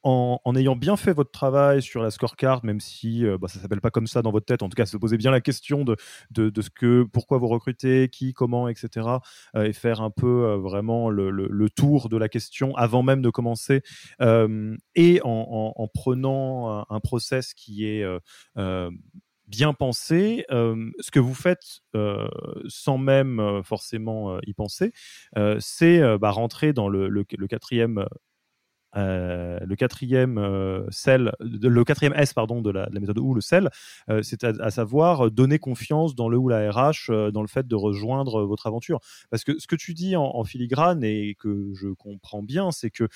[0.05, 3.81] en, ayant bien fait votre travail sur la scorecard, même si euh, bah, ça s'appelle
[3.81, 5.97] pas comme ça dans votre tête, en tout cas, se poser bien la question de,
[6.37, 9.09] ce que, pourquoi vous recrutez, qui, comment, etc.,
[9.55, 13.31] euh, et faire un peu euh, vraiment le, tour de la question avant même de
[13.31, 13.83] commencer,
[14.21, 18.05] et en, en, prenant un, process qui est
[19.47, 21.81] bien pensé, ce que vous faites
[22.67, 24.93] sans même forcément y penser,
[25.61, 28.07] c'est bah, rentrer dans le, le, quatrième
[28.97, 30.87] euh, le quatrième euh,
[31.41, 33.71] le quatrième S pardon de la, méthode ou le sel,
[34.11, 37.75] euh, c'est à, savoir donner confiance dans le ou la RH dans le fait de
[37.75, 39.01] rejoindre votre aventure.
[39.31, 42.91] Parce que ce que tu dis en, en filigrane et que je comprends bien, c'est
[42.91, 43.09] que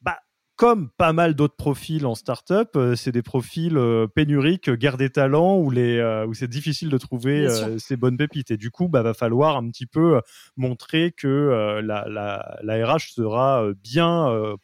[0.00, 0.18] bah
[0.58, 5.08] comme pas mal d'autres profils en startup, euh, c'est des profils euh, pénuriques, guerre des
[5.08, 7.46] talents, où, les, euh, où c'est difficile de trouver
[7.78, 8.50] ces bonnes pépites.
[8.50, 10.20] Et du coup, bah, va falloir un petit peu
[10.56, 14.56] montrer que la, la, la, RH sera bien,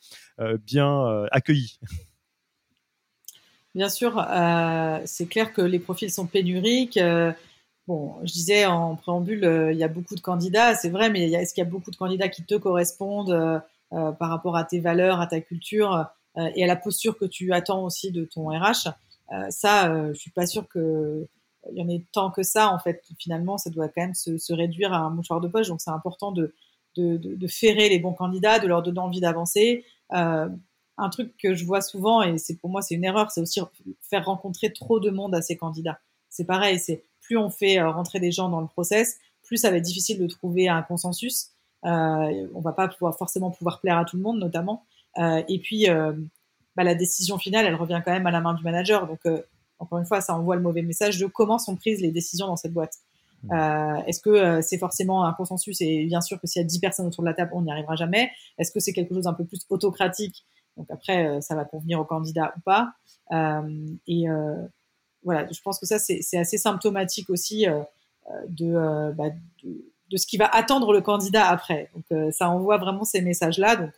[0.67, 1.79] bien accueillie.
[3.75, 4.27] Bien sûr,
[5.05, 6.99] c'est clair que les profils sont pénuriques.
[7.87, 11.53] Bon, je disais en préambule, il y a beaucoup de candidats, c'est vrai, mais est-ce
[11.53, 13.59] qu'il y a beaucoup de candidats qui te correspondent euh,
[14.19, 17.53] par rapport à tes valeurs, à ta culture euh, et à la posture que tu
[17.53, 18.89] attends aussi de ton RH.
[19.33, 21.27] Euh, ça, je suis pas sûre que
[21.73, 23.03] il y en ait tant que ça en fait.
[23.19, 25.69] Finalement, ça doit quand même se, réduire à un mouchoir de poche.
[25.69, 26.55] Donc, c'est important de,
[27.49, 29.85] ferrer les bons candidats, de leur donner envie d'avancer.
[30.13, 30.49] Euh,
[30.97, 33.61] un truc que je vois souvent, et c'est pour moi c'est une erreur, c'est aussi
[34.01, 35.99] faire rencontrer trop de monde à ces candidats.
[36.29, 39.79] C'est pareil, c'est plus on fait rentrer des gens dans le process, plus ça va
[39.79, 41.54] être difficile de trouver un consensus.
[41.85, 44.85] Euh, on va pas pouvoir forcément pouvoir plaire à tout le monde, notamment.
[45.19, 46.13] Euh, et puis, euh,
[46.77, 49.07] bah, la décision finale, elle revient quand même à la main du manager.
[49.07, 49.21] Donc,
[49.79, 52.57] encore une fois, ça envoie le mauvais message de comment sont prises les décisions dans
[52.57, 52.99] cette boîte.
[53.53, 56.79] Euh, Est-ce que c'est forcément un consensus Et bien sûr que s'il y a 10
[56.79, 58.31] personnes autour de la table, on n'y arrivera jamais.
[58.57, 60.47] Est-ce que c'est quelque chose un peu plus autocratique?
[60.79, 62.95] Donc après, ça va convenir au candidat ou pas.
[64.07, 64.25] Et
[65.23, 67.67] voilà, je pense que ça, c'est assez symptomatique aussi
[68.49, 69.29] de, bah,
[69.63, 71.91] de, de ce qui va attendre le candidat après.
[71.95, 73.77] Donc euh, ça envoie vraiment ces messages-là.
[73.77, 73.93] Donc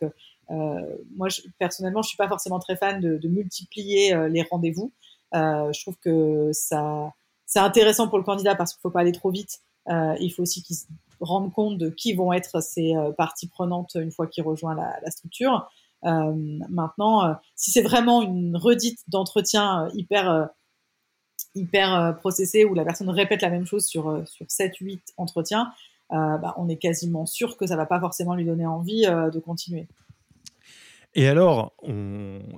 [0.49, 4.43] euh, moi je, personnellement, je suis pas forcément très fan de, de multiplier euh, les
[4.43, 4.91] rendez-vous.
[5.33, 7.11] je trouve que ça
[7.45, 9.61] c'est intéressant pour le candidat parce qu'il faut pas aller trop vite.
[9.87, 10.85] il faut aussi qu'il se
[11.21, 15.11] rende compte de qui vont être ses parties prenantes une fois qu'il rejoint la, la
[15.11, 15.69] structure.
[16.03, 20.49] maintenant, si c'est vraiment une redite d'entretien hyper
[21.55, 25.96] hyper processé où la personne répète la même chose sur sur 7 8 entretiens, euh,
[26.09, 29.39] bah, on est quasiment sûr que ça va pas forcément lui donner envie euh, de
[29.39, 29.87] continuer.
[31.15, 31.73] Et alors,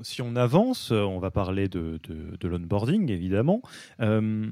[0.01, 1.99] si on avance, on va parler de,
[2.43, 3.61] l'onboarding, évidemment.
[4.01, 4.51] Euh,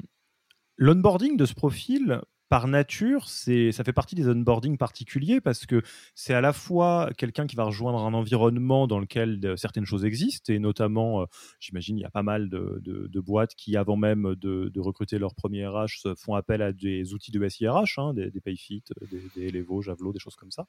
[0.78, 5.82] l'onboarding de ce profil, par nature, ça fait partie des onboarding particuliers parce que
[6.16, 10.54] c'est à la fois quelqu'un qui va rejoindre un environnement dans lequel certaines choses existent
[10.54, 11.26] et notamment, euh,
[11.60, 15.68] j'imagine, il y a pas mal de, boîtes qui, avant même de, recruter leur premier
[15.68, 20.14] RH, font appel à des outils de SIRH, hein, des, Payfit, des, des Elevo, Javelot,
[20.14, 20.68] des choses comme ça.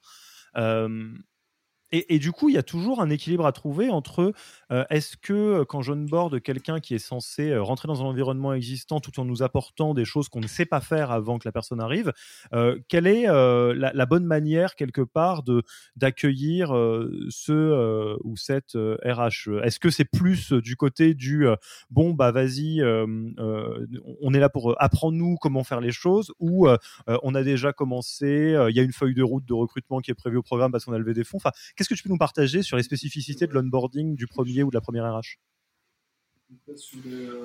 [0.56, 1.12] Euh,
[1.90, 4.34] et, du coup, il y a toujours un équilibre à trouver entre
[4.70, 8.52] euh, est-ce que euh, quand j'onboard quelqu'un qui est censé euh, rentrer dans un environnement
[8.52, 11.52] existant tout en nous apportant des choses qu'on ne sait pas faire avant que la
[11.52, 12.12] personne arrive,
[12.88, 15.62] quelle est la, bonne manière quelque part de
[15.96, 16.68] d'accueillir
[17.28, 21.46] ce ou cette RH Est-ce que c'est plus du côté du
[21.90, 26.68] bon bah vas-y, on est là pour apprendre nous comment faire les choses ou
[27.06, 30.14] on a déjà commencé, il y a une feuille de route de recrutement qui est
[30.14, 31.38] prévue au programme parce qu'on a levé des fonds.
[31.78, 34.74] Qu'est-ce que tu peux nous partager sur les spécificités de l'onboarding du premier ou de
[34.74, 35.38] la première RH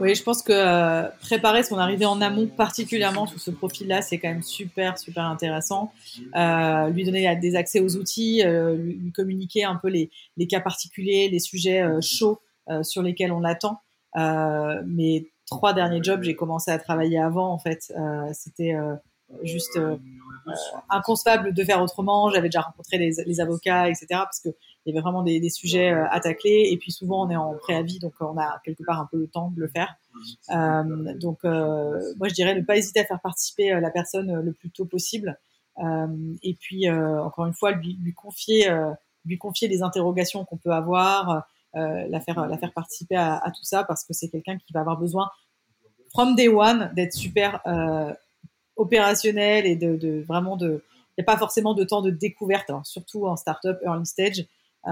[0.01, 4.17] Oui, je pense que euh, préparer son arrivée en amont, particulièrement sur ce profil-là, c'est
[4.17, 5.93] quand même super, super intéressant.
[6.35, 10.61] Euh, lui donner des accès aux outils, euh, lui, communiquer un peu les, les, cas
[10.61, 12.41] particuliers, les sujets euh, chauds
[12.71, 13.81] euh, sur lesquels on l'attend.
[14.15, 17.93] mes trois derniers jobs, j'ai commencé à travailler avant, en fait.
[18.33, 18.73] C'était
[19.43, 19.77] juste
[20.89, 22.29] inconcevable de faire autrement.
[22.29, 24.07] J'avais déjà rencontré les, les avocats, etc.
[24.11, 24.49] Parce que
[24.85, 26.69] il y avait vraiment des, des sujets euh, à tacler.
[26.71, 29.27] Et puis souvent, on est en préavis, donc on a quelque part un peu le
[29.27, 29.95] temps de le faire.
[30.51, 34.53] Euh, donc, euh, moi, je dirais ne pas hésiter à faire participer la personne le
[34.53, 35.37] plus tôt possible.
[36.43, 38.69] et puis, encore une fois, lui, lui confier,
[39.25, 43.63] lui confier les interrogations qu'on peut avoir, la faire, la faire participer à, à tout
[43.63, 45.29] ça, parce que c'est quelqu'un qui va avoir besoin,
[46.11, 47.61] from day one, d'être super
[48.75, 50.83] opérationnel et de, de vraiment de
[51.17, 54.45] il n'y a pas forcément de temps de découverte, hein, surtout en startup early stage.
[54.87, 54.91] Euh,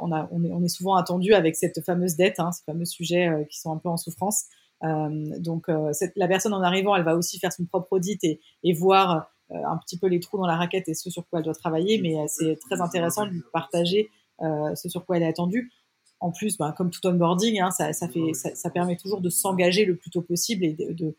[0.00, 2.84] on, a, on, est, on, est, souvent attendu avec cette fameuse dette, hein, ces fameux
[2.84, 4.44] sujets euh, qui sont un peu en souffrance.
[4.84, 8.40] Euh, donc cette, la personne en arrivant, elle va aussi faire son propre audit et,
[8.62, 11.44] et voir un petit peu les trous dans la raquette et ce sur quoi elle
[11.44, 15.72] doit travailler, mais c'est très intéressant de lui partager ce sur quoi elle est attendue.
[16.20, 19.30] En plus, ben, comme tout onboarding, hein, ça, ça, fait, ça, ça, permet toujours de
[19.30, 21.14] s'engager le plus tôt possible et de,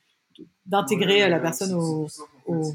[0.65, 2.07] d'intégrer la personne au,
[2.45, 2.73] au,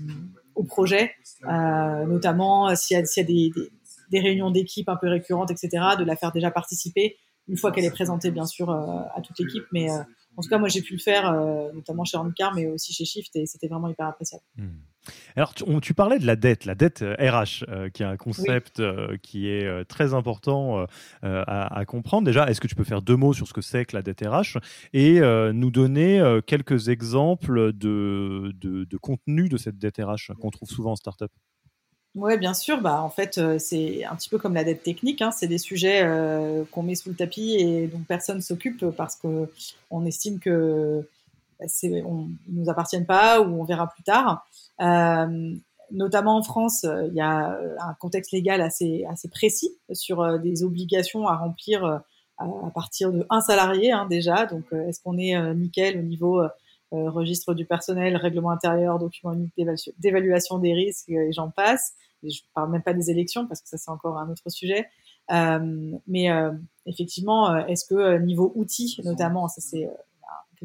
[0.54, 1.12] au projet,
[1.44, 3.70] euh, notamment s'il y a, s'il y a des, des,
[4.10, 7.16] des réunions d'équipe un peu récurrentes, etc., de la faire déjà participer
[7.48, 9.64] une fois qu'elle est présentée, bien sûr, euh, à toute l'équipe.
[9.72, 9.98] Mais euh,
[10.36, 13.04] en tout cas, moi, j'ai pu le faire, euh, notamment chez Handcar, mais aussi chez
[13.04, 14.44] Shift, et c'était vraiment hyper appréciable.
[14.56, 14.78] Hmm.
[15.36, 18.82] Alors, tu, tu, parlais de la dette, la dette RH, qui est un concept
[19.22, 20.86] qui est très important
[21.22, 22.26] à, à, comprendre.
[22.26, 24.20] Déjà, est-ce que tu peux faire deux mots sur ce que c'est que la dette
[24.20, 24.58] RH
[24.92, 25.20] et
[25.52, 30.92] nous donner quelques exemples de, de, de contenu de cette dette RH qu'on trouve souvent
[30.92, 31.30] en startup?
[32.14, 32.80] Oui, bien sûr.
[32.80, 35.20] Bah, en fait, euh, c'est un petit peu comme la dette technique.
[35.20, 35.32] Hein.
[35.32, 39.48] C'est des sujets euh, qu'on met sous le tapis et dont personne s'occupe parce que
[39.90, 41.04] on estime que
[41.66, 44.46] c'est, on, ils nous appartiennent pas ou on verra plus tard.
[44.80, 45.54] Euh,
[45.90, 51.28] notamment en France, il y a un contexte légal assez assez précis sur des obligations
[51.28, 51.84] à remplir
[52.38, 54.46] à, partir de un salarié hein, déjà.
[54.46, 56.42] Donc, est-ce qu'on est nickel au niveau
[56.90, 59.54] registre du personnel, règlement intérieur, document unique
[59.98, 61.94] d'évaluation des risques et j'en passe
[62.30, 64.88] je parle même pas des élections parce que ça c'est encore un autre sujet.
[65.30, 66.52] Euh, mais euh,
[66.86, 69.88] effectivement, euh, est-ce que niveau outils, notamment, ça c'est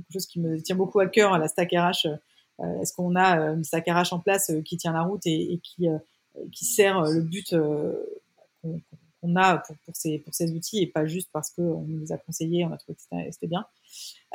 [0.02, 2.08] quelque chose qui me tient beaucoup à cœur, la stack RH.
[2.82, 5.88] est-ce qu'on a une stack RH en place qui tient la route et, qui
[6.52, 7.56] qui sert le but
[9.22, 12.66] qu'on a pour, ces, pour ces outils et pas juste parce qu'on nous a conseillé,
[12.66, 13.66] on a trouvé que c'était bien.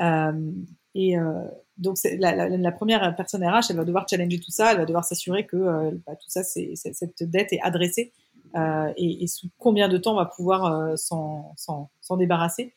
[0.00, 0.52] Euh,
[0.94, 1.44] et euh,
[1.78, 5.46] donc la, première personne RH, elle va devoir challenger tout ça, elle va devoir s'assurer
[5.46, 8.12] que euh, bah, tout ça, cette dette est adressée
[8.56, 12.72] euh, et, et, sous combien de temps on va pouvoir euh, s'en débarrasser.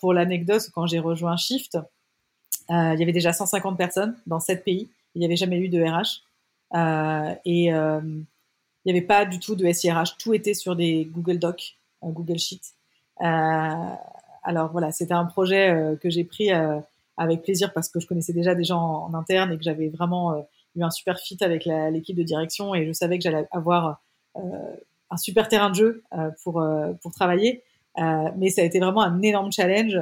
[0.00, 1.78] Pour l'anecdote, quand j'ai rejoint Shift,
[2.68, 5.82] il y avait déjà 150 personnes dans 7 pays, il n'y avait jamais eu de
[5.82, 6.22] RH
[7.44, 8.24] et il
[8.86, 12.74] n'y avait pas du tout de SIRH, tout était sur des Google Docs, Google Sheets.
[13.18, 16.50] alors voilà, c'était un projet que j'ai pris
[17.16, 20.34] avec plaisir parce que je connaissais déjà des gens en, interne et que j'avais vraiment
[20.34, 20.40] euh,
[20.76, 24.02] eu un super fit avec l'équipe de direction et je savais que j'allais avoir
[24.36, 24.40] euh,
[25.10, 26.64] un super terrain de jeu euh, pour
[27.02, 27.62] pour travailler.
[27.96, 29.98] Mais ça a été vraiment un énorme challenge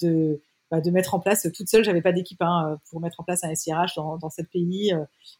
[0.00, 1.84] de bah, de mettre en place toute seule.
[1.84, 4.94] J'avais pas d'équipe hein, pour mettre en place un SIRH dans, dans sept pays,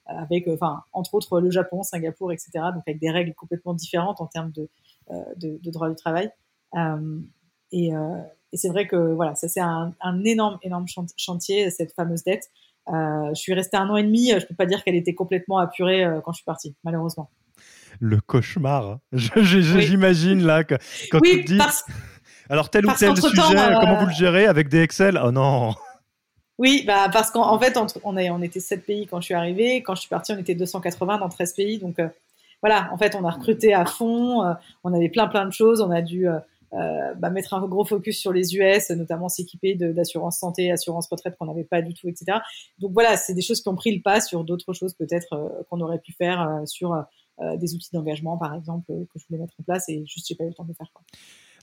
[0.05, 2.51] avec, enfin, entre autres le Japon, Singapour, etc.
[2.75, 4.69] Donc avec des règles complètement différentes en termes de,
[5.37, 6.31] de, de droit du travail.
[7.73, 7.93] et,
[8.53, 10.87] et c'est vrai que voilà, ça c'est un, un, énorme, énorme
[11.17, 12.51] chantier, cette fameuse dette.
[12.88, 14.31] Euh, je suis restée un an et demi.
[14.38, 17.31] Je peux pas dire qu'elle était complètement apurée euh, quand je suis partie, malheureusement.
[18.00, 18.98] Le cauchemar.
[19.12, 20.74] J'imagine là que,
[21.11, 21.59] quand oui, tu dis.
[22.48, 25.20] Alors tel ou tel sujet, euh, comment vous le gérez avec des Excel?
[25.22, 25.74] Oh non.
[26.59, 29.83] Oui, bah parce qu'en fait, on, on était 7 pays quand je suis arrivée.
[29.83, 31.78] Quand je suis partie, on était 280 dans 13 pays.
[31.78, 31.96] Donc
[32.62, 34.55] voilà, en fait, on a recruté à fond.
[34.85, 35.81] on avait plein plein de choses.
[35.81, 36.28] On a dû
[36.74, 41.37] euh, bah, mettre un gros focus sur les US, notamment s'équiper d'assurance santé, assurance retraite
[41.38, 42.38] qu'on n'avait pas du tout, etc.
[42.78, 45.48] Donc voilà, c'est des choses qui ont pris le pas sur d'autres choses peut-être euh,
[45.68, 47.02] qu'on aurait pu faire euh, sur euh,
[47.57, 50.44] des outils d'engagement, par exemple, que je voulais mettre en place et juste j'ai pas
[50.44, 50.90] eu le temps de faire.
[50.92, 51.05] Quoi.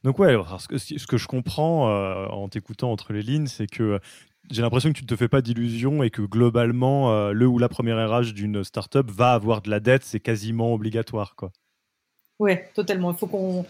[0.04, 1.90] Donc ouais, ce que, ce que je comprends
[2.30, 4.00] en t'écoutant entre les lignes, c'est que
[4.50, 7.70] j'ai l'impression que tu ne te fais pas d'illusions et que globalement, le ou la
[7.70, 11.52] première RH d'une startup va avoir de la dette, c'est quasiment obligatoire, quoi.
[12.40, 13.12] Ouais, totalement.
[13.12, 13.66] Il faut qu'on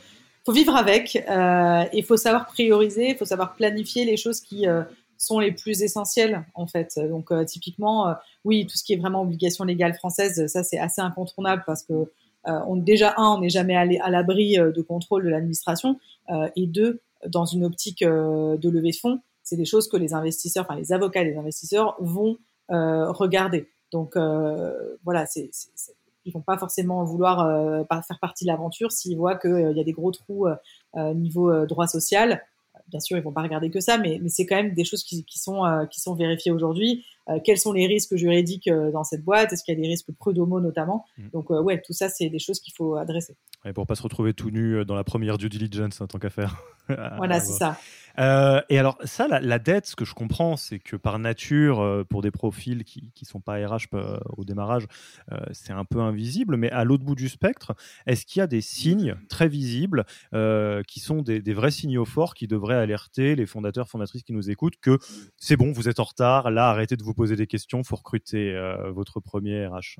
[0.46, 1.16] faut vivre avec.
[1.16, 4.84] Euh, il faut savoir prioriser, il faut savoir planifier les choses qui euh,
[5.20, 6.98] sont les plus essentielles en fait.
[6.98, 8.14] Donc euh, typiquement, euh,
[8.46, 12.12] oui, tout ce qui est vraiment obligation légale française, ça c'est assez incontournable parce que
[12.46, 16.00] on, déjà un, on n'est jamais allé à l'abri de contrôle de l'administration,
[16.56, 20.66] et deux, dans une optique de levée de fonds, c'est des choses que les investisseurs,
[20.68, 22.38] enfin les avocats des investisseurs vont
[22.70, 23.70] regarder.
[23.92, 24.16] Donc
[25.04, 25.52] voilà, c'est,
[26.26, 29.92] ils vont pas forcément vouloir faire partie de l'aventure s'ils voient qu'il y a des
[29.92, 30.48] gros trous
[30.96, 32.42] niveau droit social
[32.90, 35.04] bien sûr, ils vont pas regarder que ça, mais, mais c'est quand même des choses
[35.04, 37.06] qui, qui sont, euh, qui sont vérifiées aujourd'hui.
[37.30, 39.54] Euh, quels sont les risques juridiques euh, dans cette boîte?
[39.54, 41.06] Est-ce qu'il y a des risques prud'homo notamment?
[41.18, 41.30] Mmh.
[41.34, 43.38] Donc, ouais, tout ça, c'est des choses qu'il faut adresser.
[43.66, 46.64] Et pour pas se retrouver tout nu dans la première due diligence, en tant qu'affaire.
[47.18, 47.78] voilà, c'est ça.
[48.20, 52.04] Euh, et alors, ça, la, dette, ce que je comprends, c'est que par nature, euh,
[52.04, 54.88] pour des profils qui ne sont pas RH euh, au démarrage,
[55.52, 56.58] c'est un peu invisible.
[56.58, 60.06] Mais à l'autre bout du spectre, est-ce qu'il y a des signes très visibles
[60.88, 64.78] qui sont des, vrais signaux forts qui devraient alerter les fondateurs, fondatrices qui nous écoutent
[64.82, 64.98] que
[65.38, 67.96] c'est bon, vous êtes en retard, là, arrêtez de vous poser des questions, il faut
[67.96, 68.56] recruter
[68.92, 70.00] votre premier RH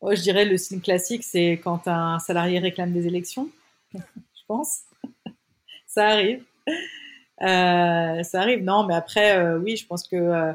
[0.00, 3.48] oh, Je dirais le signe classique, c'est quand un salarié réclame des élections,
[3.94, 4.00] je
[4.46, 4.82] pense
[5.92, 6.42] ça arrive.
[7.42, 10.52] Euh, ça arrive, non, mais après, euh, oui, je pense que euh,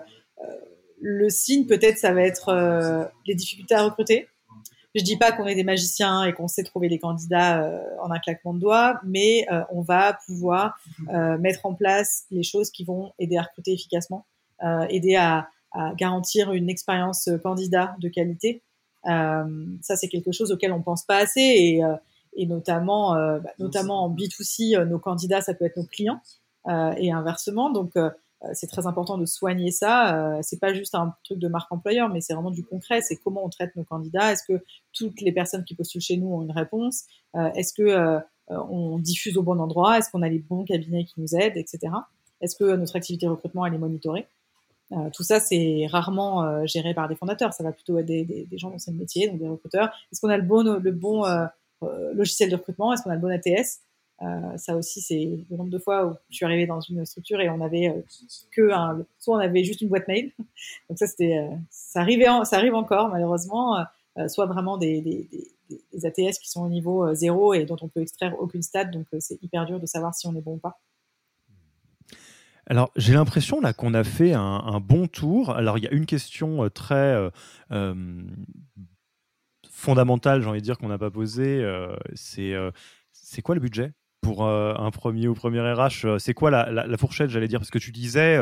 [1.01, 4.27] le signe, peut-être, ça va être les difficultés à recruter.
[4.95, 7.69] Je dis pas qu'on est des magiciens et qu'on sait trouver les candidats
[8.01, 10.79] en un claquement de doigts, mais on va pouvoir
[11.39, 14.25] mettre en place les choses qui vont aider à recruter efficacement,
[14.89, 18.63] aider à, à, garantir une expérience candidat de qualité.
[19.03, 21.83] ça, c'est quelque chose auquel on pense pas assez et
[22.37, 26.21] et notamment, euh, bah, notamment en B2C, euh, nos candidats, ça peut être nos clients
[26.67, 27.71] euh, et inversement.
[27.71, 27.93] Donc,
[28.53, 30.37] c'est très important de soigner ça.
[30.43, 33.01] c'est pas juste un truc de marque employeur, mais c'est vraiment du concret.
[33.01, 34.31] C'est comment on traite nos candidats.
[34.31, 34.63] Est-ce que
[34.93, 37.05] toutes les personnes qui postulent chez nous ont une réponse?
[37.33, 38.19] Est-ce que
[38.49, 39.97] on diffuse au bon endroit?
[39.97, 41.91] Est-ce qu'on a les bons cabinets qui nous aident, etc.
[42.39, 44.27] Est-ce que notre activité recrutement elle est monitorée?
[45.13, 47.53] Tout ça, c'est rarement géré par des fondateurs.
[47.53, 49.87] Ça va plutôt être des, des, gens dans ce métier, donc des recruteurs.
[50.11, 51.47] Est-ce qu'on a le bon, le bon euh,
[52.13, 53.81] logiciel de recrutement Est-ce qu'on a le bon ATS
[54.23, 57.39] euh, ça aussi, c'est le nombre de fois où je suis arrivée dans une structure
[57.39, 58.01] et on avait euh,
[58.51, 58.69] que
[59.19, 60.31] soit on avait juste une boîte mail.
[60.89, 62.03] Donc ça, c'était, ça
[62.45, 63.83] ça arrive encore malheureusement,
[64.27, 65.29] soit vraiment des,
[66.03, 68.85] ATS qui sont au niveau zéro et dont on peut extraire aucune stat.
[68.85, 70.79] Donc c'est hyper dur de savoir si on est bon ou pas.
[72.69, 75.51] Alors, j'ai l'impression là qu'on a fait un, bon tour.
[75.51, 77.29] Alors, il y a une question très
[79.77, 82.71] fondamentale, j'ai envie de dire, qu'on n'a pas posé, euh, c'est euh,
[83.11, 87.29] c'est quoi le budget pour euh, un premier ou premier RH C'est quoi la, fourchette,
[87.29, 87.59] j'allais dire?
[87.59, 88.39] Parce que tu disais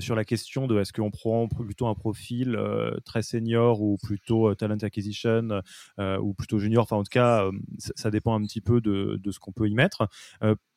[0.00, 2.58] sur la question de est-ce qu'on prend plutôt un profil
[3.04, 5.62] très senior ou plutôt talent acquisition
[5.98, 6.82] ou plutôt junior?
[6.82, 9.74] Enfin, en tout cas, ça, dépend un petit peu de, de ce qu'on peut y
[9.74, 10.08] mettre.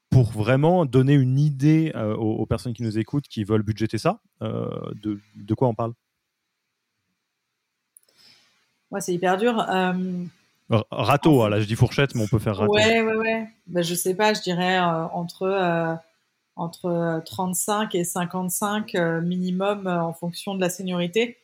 [0.10, 5.20] pour vraiment donner une idée aux, personnes qui nous écoutent, qui veulent budgéter ça, de,
[5.36, 5.94] de quoi on parle?
[8.92, 9.60] Ouais, c'est hyper dur.
[9.70, 10.26] Euh...
[10.70, 12.74] Râteau, hein, là je dis fourchette, mais on peut faire râteau.
[12.74, 13.48] Ouais, ouais, ouais.
[13.68, 15.94] Ben, je sais pas, je dirais euh, entre, euh,
[16.56, 21.38] entre 35 et 55 euh, minimum en fonction de la seniorité.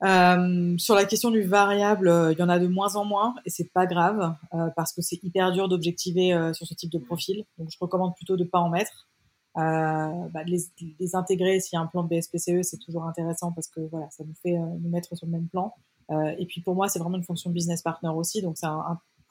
[0.00, 3.72] sur la question du variable, il y en a de moins en moins et c'est
[3.72, 4.34] pas grave
[4.76, 7.44] parce que c'est hyper dur d'objectiver sur ce type de profil.
[7.58, 9.08] Donc je recommande plutôt de pas en mettre.
[9.56, 10.60] Bah, les,
[11.00, 14.06] les, intégrer s'il y a un plan de BSPCE, c'est toujours intéressant parce que voilà,
[14.10, 15.74] ça nous fait nous mettre sur le même plan.
[16.10, 18.42] Euh, et puis pour moi, c'est vraiment une fonction de business partner aussi.
[18.42, 18.66] Donc c'est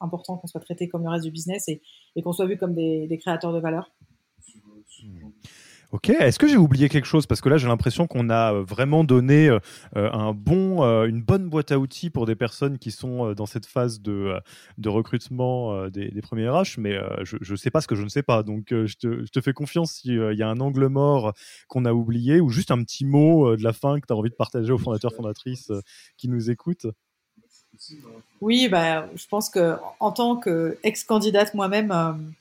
[0.00, 1.80] important qu'on soit traité comme le reste du business et,
[2.22, 3.90] qu'on soit vu comme des, des créateurs de valeur.
[5.92, 7.26] Ok, est-ce que j'ai oublié quelque chose?
[7.26, 9.60] Parce que là, j'ai l'impression qu'on a euh, vraiment donné euh,
[9.96, 13.66] euh, un bon, une bonne boîte à outils pour des personnes qui sont dans cette
[13.66, 14.40] phase de,
[14.84, 18.42] recrutement des, premiers RH, mais je ne sais pas ce que je ne sais pas.
[18.42, 21.32] Donc, je te, je, te, fais confiance s'il y a un angle mort
[21.68, 24.30] qu'on a oublié ou juste un petit mot de la fin que tu as envie
[24.30, 25.70] de partager aux fondateurs, fondatrices
[26.16, 26.86] qui nous écoutent.
[28.40, 32.34] Oui, bah, je pense que en tant qu'ex-candidate moi-même,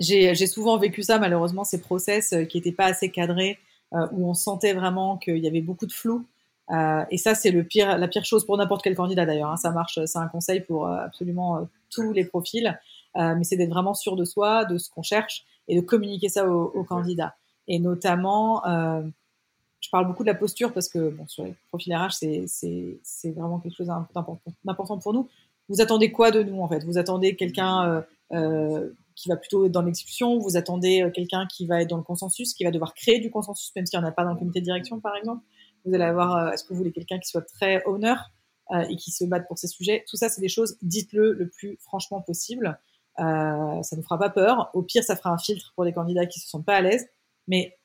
[0.00, 3.58] j'ai souvent vécu ça, malheureusement, ces process euh, qui n'étaient pas assez cadrés,
[3.92, 6.24] euh, où on sentait vraiment qu'il y avait beaucoup de flou.
[6.70, 9.50] Euh, et ça, c'est le pire, la pire chose pour n'importe quel candidat d'ailleurs.
[9.50, 9.56] Hein.
[9.56, 12.78] Ça marche, c'est un conseil pour absolument tous les profils.
[13.16, 16.48] mais c'est d'être vraiment sûr de soi, de ce qu'on cherche, et de communiquer ça
[16.48, 17.34] aux, candidats.
[17.66, 22.12] Et notamment, je parle beaucoup de la posture parce que bon, sur les profils RH,
[22.46, 25.28] c'est vraiment quelque chose d'important pour nous.
[25.68, 26.84] Vous attendez quoi de nous en fait?
[26.84, 28.90] Vous attendez quelqu'un euh,
[29.20, 32.02] qui va plutôt être dans l'exécution, vous attendez euh, quelqu'un qui va être dans le
[32.02, 34.38] consensus, qui va devoir créer du consensus, même s'il n'y en a pas dans le
[34.38, 35.44] comité de direction, par exemple.
[35.84, 38.30] Vous allez avoir, euh, est-ce que vous voulez quelqu'un qui soit très honneur
[38.72, 40.04] euh, et qui se batte pour ces sujets?
[40.08, 42.78] Tout ça, c'est des choses, dites-le le plus franchement possible.
[43.18, 44.70] Ça ne fera pas peur.
[44.72, 47.06] Au pire, ça fera un filtre pour les candidats qui se sentent pas à l'aise,
[47.48, 47.76] mais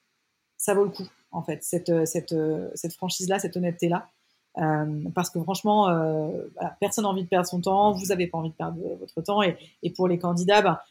[0.56, 1.92] ça vaut le coup, en fait, cette,
[2.96, 4.08] franchise-là, cette honnêteté-là.
[5.14, 5.90] Parce que franchement,
[6.80, 9.44] personne n'a envie de perdre son temps, vous n'avez pas envie de perdre votre temps,
[9.44, 10.82] et, et pour les candidats, bah,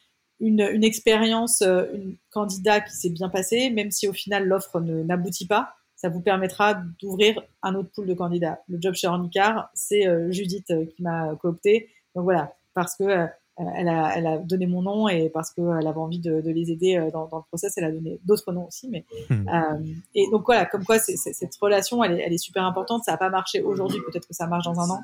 [0.40, 5.46] une, une expérience, une candidat qui s'est bien passé, même si au final l'offre n'aboutit
[5.46, 8.60] pas, ça vous permettra d'ouvrir un autre pool de candidats.
[8.68, 11.88] Le job chez Ornicar, c'est Judith qui m'a coopté.
[12.14, 13.28] Donc voilà, parce que
[13.60, 16.50] euh, elle, a, elle a donné mon nom et parce qu'elle avait envie de, de
[16.50, 18.88] les aider euh, dans, dans, le process, elle a donné d'autres noms aussi.
[18.88, 19.48] Mais hmm.
[19.48, 23.04] euh, et donc voilà, comme quoi cette relation, elle est, elle est, super importante.
[23.04, 25.00] Ça n'a pas marché aujourd'hui, peut-être que ça marche dans un an.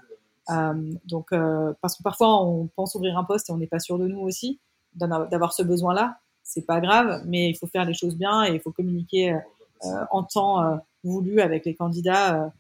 [0.51, 1.29] Euh, donc
[1.81, 4.19] parce que parfois on pense ouvrir un poste et on n'est pas sûr de nous
[4.19, 4.59] aussi
[4.95, 6.19] d'avoir ce besoin-là.
[6.43, 9.37] C'est pas grave, mais il faut faire les choses bien et il faut communiquer
[10.11, 12.53] en temps voulu avec les candidats.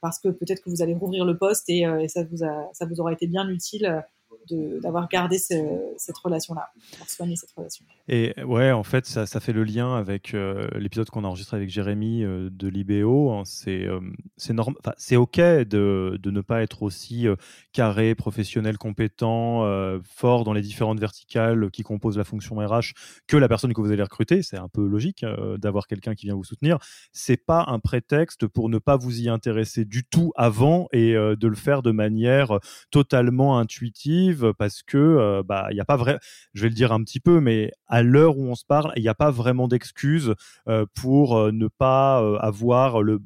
[0.00, 2.84] parce que peut-être que vous allez rouvrir le poste et, et ça, vous a, ça
[2.84, 4.04] vous aura été bien utile
[4.48, 6.70] d'avoir gardé cette relation-là,
[7.06, 7.84] soigner cette relation.
[8.08, 11.70] Et ouais, en fait, ça, fait le lien avec euh, l'épisode qu'on a enregistré avec
[11.70, 13.32] Jérémy euh, de l'IBO.
[13.32, 13.42] Hein.
[13.44, 14.00] c'est euh,
[14.36, 17.26] c'est ok de, de, ne pas être aussi
[17.72, 19.64] carré, professionnel, compétent,
[20.04, 22.92] fort dans les différentes verticales qui composent la fonction RH
[23.26, 24.42] que la personne que vous allez recruter.
[24.42, 25.24] C'est un peu logique
[25.58, 26.78] d'avoir quelqu'un qui vient vous soutenir.
[27.12, 31.46] C'est pas un prétexte pour ne pas vous y intéresser du tout avant et de
[31.46, 32.58] le faire de manière
[32.90, 36.18] totalement intuitive parce que euh, bah il y a pas vrai,
[36.54, 39.02] je vais le dire un petit peu, mais à l'heure où on se parle, il
[39.02, 40.34] n'y a pas vraiment d'excuses
[40.68, 43.20] euh, pour ne pas avoir le,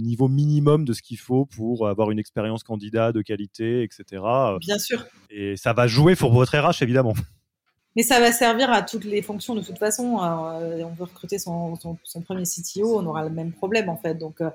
[0.00, 4.22] niveau minimum de ce qu'il faut pour avoir une expérience candidat de qualité, etc.
[4.60, 5.04] Bien sûr.
[5.30, 7.14] Et ça va jouer pour votre RH évidemment.
[7.96, 10.22] Mais ça va servir à toutes les fonctions de toute façon.
[10.22, 13.96] Euh, on veut recruter son, son, son, premier CTO, on aura le même problème en
[13.96, 14.14] fait.
[14.16, 14.50] Donc euh,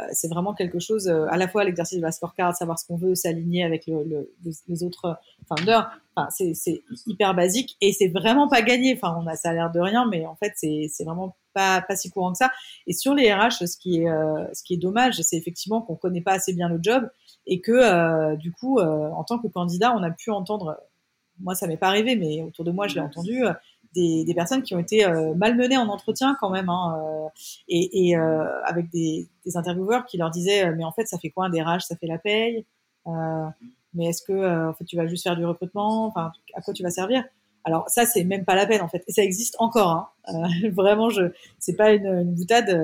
[0.00, 2.86] euh c'est vraiment quelque chose, euh, à la fois l'exercice de la scorecard, savoir ce
[2.86, 4.30] qu'on veut, s'aligner avec le, le,
[4.66, 5.90] les autres founders.
[6.16, 8.94] Enfin, c'est hyper basique et c'est vraiment pas gagné.
[8.96, 11.96] Enfin, on a ça a l'air de rien, mais en fait c'est vraiment pas, pas
[11.96, 12.50] si courant que ça.
[12.86, 14.06] Et sur les RH, ce qui est,
[14.54, 17.06] ce qui est dommage, c'est effectivement qu'on connaît pas assez bien le job
[17.46, 20.78] et que du coup, en tant que candidat, on a pu entendre
[21.40, 23.52] moi ça m'est pas arrivé, mais autour de moi je l'ai entendu, euh,
[23.94, 27.28] des, des, personnes qui ont été euh, malmenées en entretien quand même, hein, euh,
[27.68, 31.46] et, et avec des, des, intervieweurs qui leur disaient mais en fait ça fait quoi
[31.46, 32.64] un DRH, ça fait la paye,
[33.94, 36.82] mais est-ce que en fait tu vas juste faire du recrutement, enfin à quoi tu
[36.82, 37.24] vas servir?
[37.64, 39.02] Alors ça c'est même pas la peine en fait.
[39.08, 40.48] Et ça existe encore hein.
[40.72, 42.80] vraiment je c'est pas une, une boutade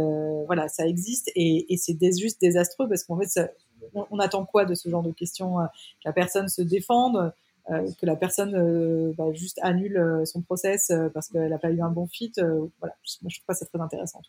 [0.46, 3.48] voilà ça existe et, et c'est juste désastreux parce qu'en fait ça,
[3.94, 5.56] on, on, attend quoi de ce genre de questions?
[5.56, 7.32] Que la personne se défende
[7.70, 11.70] euh, que la personne euh, bah, juste annule euh, son process parce qu'elle n'a pas
[11.70, 12.32] eu un bon fit.
[12.36, 14.20] voilà, moi je trouve pas ça très intéressant.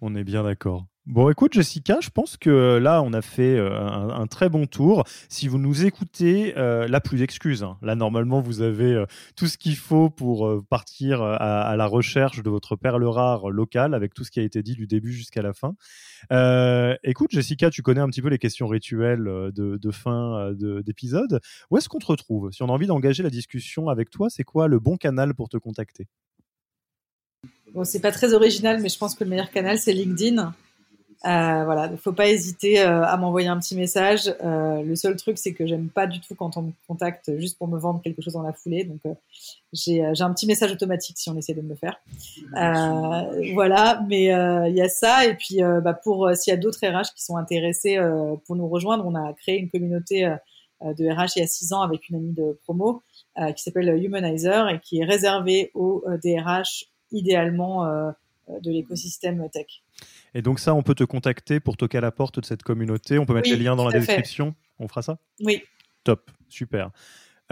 [0.00, 0.86] On est bien d'accord.
[1.10, 5.02] Bon, écoute, Jessica, je pense que là, on a fait un, très bon tour.
[5.28, 7.64] Si vous nous écoutez, là, plus d'excuses.
[7.64, 7.78] Hein.
[7.82, 9.04] Là, normalement, vous avez
[9.34, 14.14] tout ce qu'il faut pour partir à, la recherche de votre perle rare locale avec
[14.14, 15.74] tout ce qui a été dit du début jusqu'à la fin.
[16.32, 20.82] Euh, écoute, Jessica, tu connais un petit peu les questions rituelles euh, de, fin euh,
[20.82, 21.40] d'épisode.
[21.70, 22.52] Où est-ce qu'on te retrouve?
[22.52, 25.48] Si on a envie d'engager la discussion avec toi, c'est quoi le bon canal pour
[25.48, 26.06] te contacter?
[27.74, 30.52] Bon, c'est pas très original, mais je pense que le meilleur canal, c'est LinkedIn.
[31.26, 34.34] Euh, voilà, il faut pas hésiter euh, à m'envoyer un petit message.
[34.42, 37.58] Euh, le seul truc, c'est que j'aime pas du tout quand on me contacte juste
[37.58, 38.84] pour me vendre quelque chose dans la foulée.
[38.84, 39.12] Donc, euh,
[39.74, 42.00] j'ai un petit message automatique si on essaie de me le faire.
[43.54, 45.26] voilà, mais il y a ça.
[45.26, 47.98] Et puis, bah, pour s'il y a d'autres RH qui sont intéressés
[48.46, 50.34] pour nous rejoindre, on a créé une communauté
[50.82, 53.02] de RH il y a six ans avec une amie de promo
[53.54, 57.84] qui s'appelle Humanizer et qui est réservée aux DRH idéalement
[58.48, 59.82] de l'écosystème tech.
[60.34, 63.18] Et donc ça, on peut te contacter pour toquer à la porte de cette communauté.
[63.18, 64.54] On peut mettre les liens dans la description.
[64.78, 65.18] On fera ça?
[65.40, 65.62] Oui.
[66.04, 66.90] Top, super.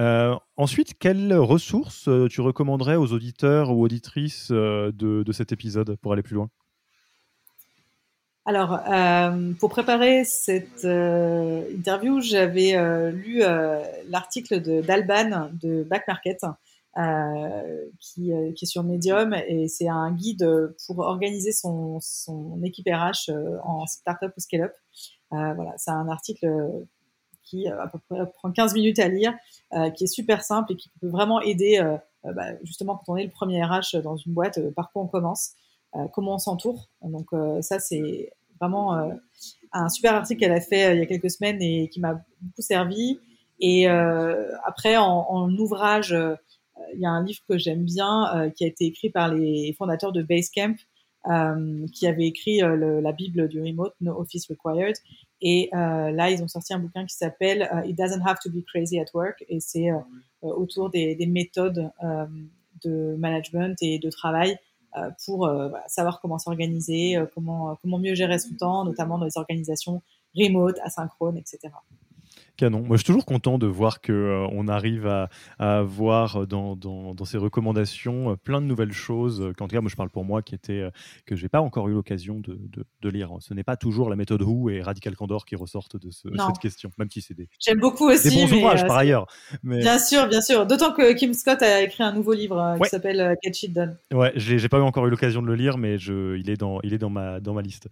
[0.00, 5.50] Euh, ensuite, quelles ressources euh, tu recommanderais aux auditeurs ou auditrices euh, de, de, cet
[5.50, 6.48] épisode pour aller plus loin?
[8.46, 8.80] Alors,
[9.60, 12.72] pour préparer cette interview, j'avais
[13.12, 13.42] lu
[14.08, 16.46] l'article d'Alban de, de Back Market
[16.98, 22.00] euh, qui, euh, qui, est sur Medium et c'est un guide pour organiser son,
[22.64, 24.72] équipe RH euh, en startup ou scale-up.
[25.30, 26.48] voilà, c'est un article
[27.44, 29.32] qui à peu près prend 15 minutes à lire,
[29.94, 31.78] qui est super simple et qui peut vraiment aider
[32.24, 35.52] bah, justement quand on est le premier RH dans une boîte, par quoi on commence,
[36.12, 36.88] comment on s'entoure.
[37.02, 37.28] Donc
[37.60, 39.12] ça c'est vraiment
[39.72, 42.62] un super article qu'elle a fait il y a quelques semaines et qui m'a beaucoup
[42.62, 43.20] servi.
[43.60, 46.14] Et après en ouvrage
[46.94, 49.74] il y a un livre que j'aime bien euh, qui a été écrit par les
[49.76, 50.76] fondateurs de Basecamp,
[51.30, 54.96] euh, qui avait écrit euh, la Bible du remote, No Office Required.
[55.40, 58.98] Et là, ils ont sorti un bouquin qui s'appelle It Doesn't Have to Be Crazy
[58.98, 59.88] at Work, et c'est
[60.42, 61.92] autour des, des méthodes
[62.84, 64.58] de management et de travail
[65.24, 65.48] pour
[65.86, 70.02] savoir comment s'organiser, comment, comment mieux gérer son temps, notamment dans les organisations
[70.34, 71.72] remote, asynchrones, etc.
[72.58, 72.82] Canon.
[72.82, 76.76] Moi, je suis toujours content de voir que euh, on arrive à, à avoir dans,
[76.76, 79.40] dans, dans, ces recommandations euh, plein de nouvelles choses.
[79.40, 80.90] En tout cas, moi, je parle pour moi qui était euh,
[81.24, 83.30] que j'ai pas encore eu l'occasion de, de, de, lire.
[83.40, 86.58] Ce n'est pas toujours la méthode Who et Radical Candor qui ressortent de ce, cette
[86.58, 87.48] question, même si c'est des.
[87.60, 88.28] J'aime beaucoup aussi.
[88.28, 89.26] Des bons ouvrages par ailleurs.
[89.62, 89.78] Mais...
[89.78, 90.66] Bien sûr, bien sûr.
[90.66, 93.96] D'autant que Kim Scott a écrit un nouveau livre qui s'appelle Catch It Done.
[94.12, 96.92] Ouais, j'ai pas encore eu l'occasion de le lire, mais je, il est dans, il
[96.92, 97.88] est dans ma, dans ma liste.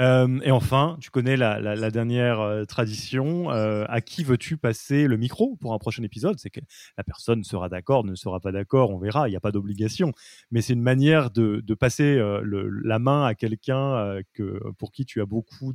[0.00, 3.50] Euh, et enfin, tu connais la, la, la dernière euh, tradition.
[3.50, 6.38] Euh, à qui veux-tu passer le micro pour un prochain épisode?
[6.38, 6.60] C'est que
[6.96, 9.28] la personne sera d'accord, ne sera pas d'accord, on verra.
[9.28, 10.12] Il n'y a pas d'obligation,
[10.50, 15.20] mais c'est une manière de, passer le, la main à quelqu'un que pour qui tu
[15.20, 15.72] as beaucoup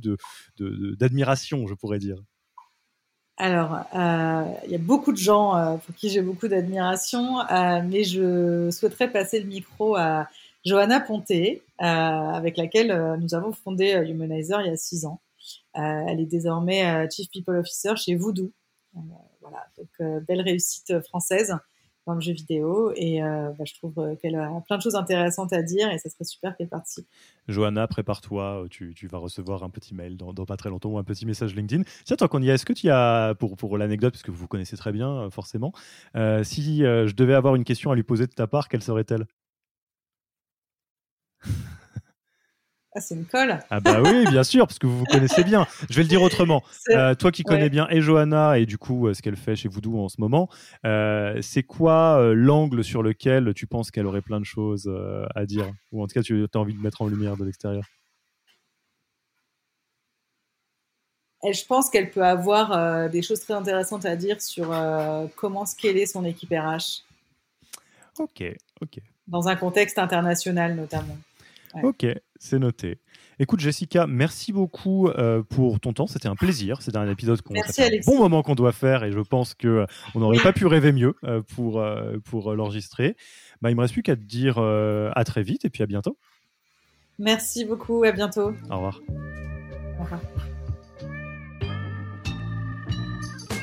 [0.58, 2.16] d'admiration, je pourrais dire.
[3.36, 7.38] Alors, il y a beaucoup de gens pour qui j'ai beaucoup d'admiration,
[7.84, 10.28] mais je souhaiterais passer le micro à
[10.64, 15.04] Johanna Ponté, euh, avec laquelle euh, nous avons fondé euh, Humanizer il y a six
[15.04, 15.20] ans.
[15.74, 18.52] Elle est désormais Chief People Officer chez Voodoo.
[19.40, 21.56] voilà, donc belle réussite française
[22.06, 25.62] dans le jeu vidéo et bah, je trouve qu'elle a plein de choses intéressantes à
[25.62, 27.06] dire et ça serait super qu'elle participe.
[27.48, 31.26] Johanna, prépare-toi, tu, vas recevoir un petit mail dans, pas très longtemps ou un petit
[31.26, 31.82] message LinkedIn.
[32.04, 34.48] Tiens, tant qu'on y est, est-ce que tu as, pour, l'anecdote, parce que vous vous
[34.48, 35.72] connaissez très bien forcément,
[36.14, 39.26] si je devais avoir une question à lui poser de ta part, quelle serait-elle?
[42.96, 43.58] Ah, c'est une colle.
[43.70, 45.66] Ah bah oui, bien sûr, parce que vous vous connaissez bien.
[45.90, 46.62] Je vais le dire autrement.
[46.90, 49.68] Euh, toi qui connais bien et Johanna et du coup euh, ce qu'elle fait chez
[49.68, 50.48] Voodoo en ce moment,
[50.86, 54.88] euh, c'est quoi l'angle sur lequel tu penses qu'elle aurait plein de choses
[55.34, 55.72] à dire?
[55.90, 57.84] Ou en tout cas, tu as envie de mettre en lumière de l'extérieur?
[61.42, 64.72] Je pense qu'elle peut avoir des choses très intéressantes à dire sur
[65.34, 67.02] comment scaler son équipe RH.
[68.20, 68.44] Ok,
[68.80, 69.00] ok.
[69.26, 71.16] Dans un contexte international notamment.
[71.82, 72.06] Ok,
[72.38, 72.98] c'est noté.
[73.38, 76.06] Écoute Jessica, merci beaucoup euh, pour ton temps.
[76.06, 76.82] C'était un plaisir.
[76.82, 79.86] C'était un épisode qu'on un bon moment qu'on doit faire et je pense que euh,
[80.14, 81.84] on n'aurait pas pu rêver mieux euh, pour
[82.24, 83.16] pour l'enregistrer.
[83.60, 86.16] Bah, il me reste plus qu'à te dire à très vite et puis à bientôt.
[87.18, 88.04] Merci beaucoup.
[88.04, 88.52] À bientôt.
[88.70, 89.00] Au revoir.
[89.98, 90.20] Au revoir.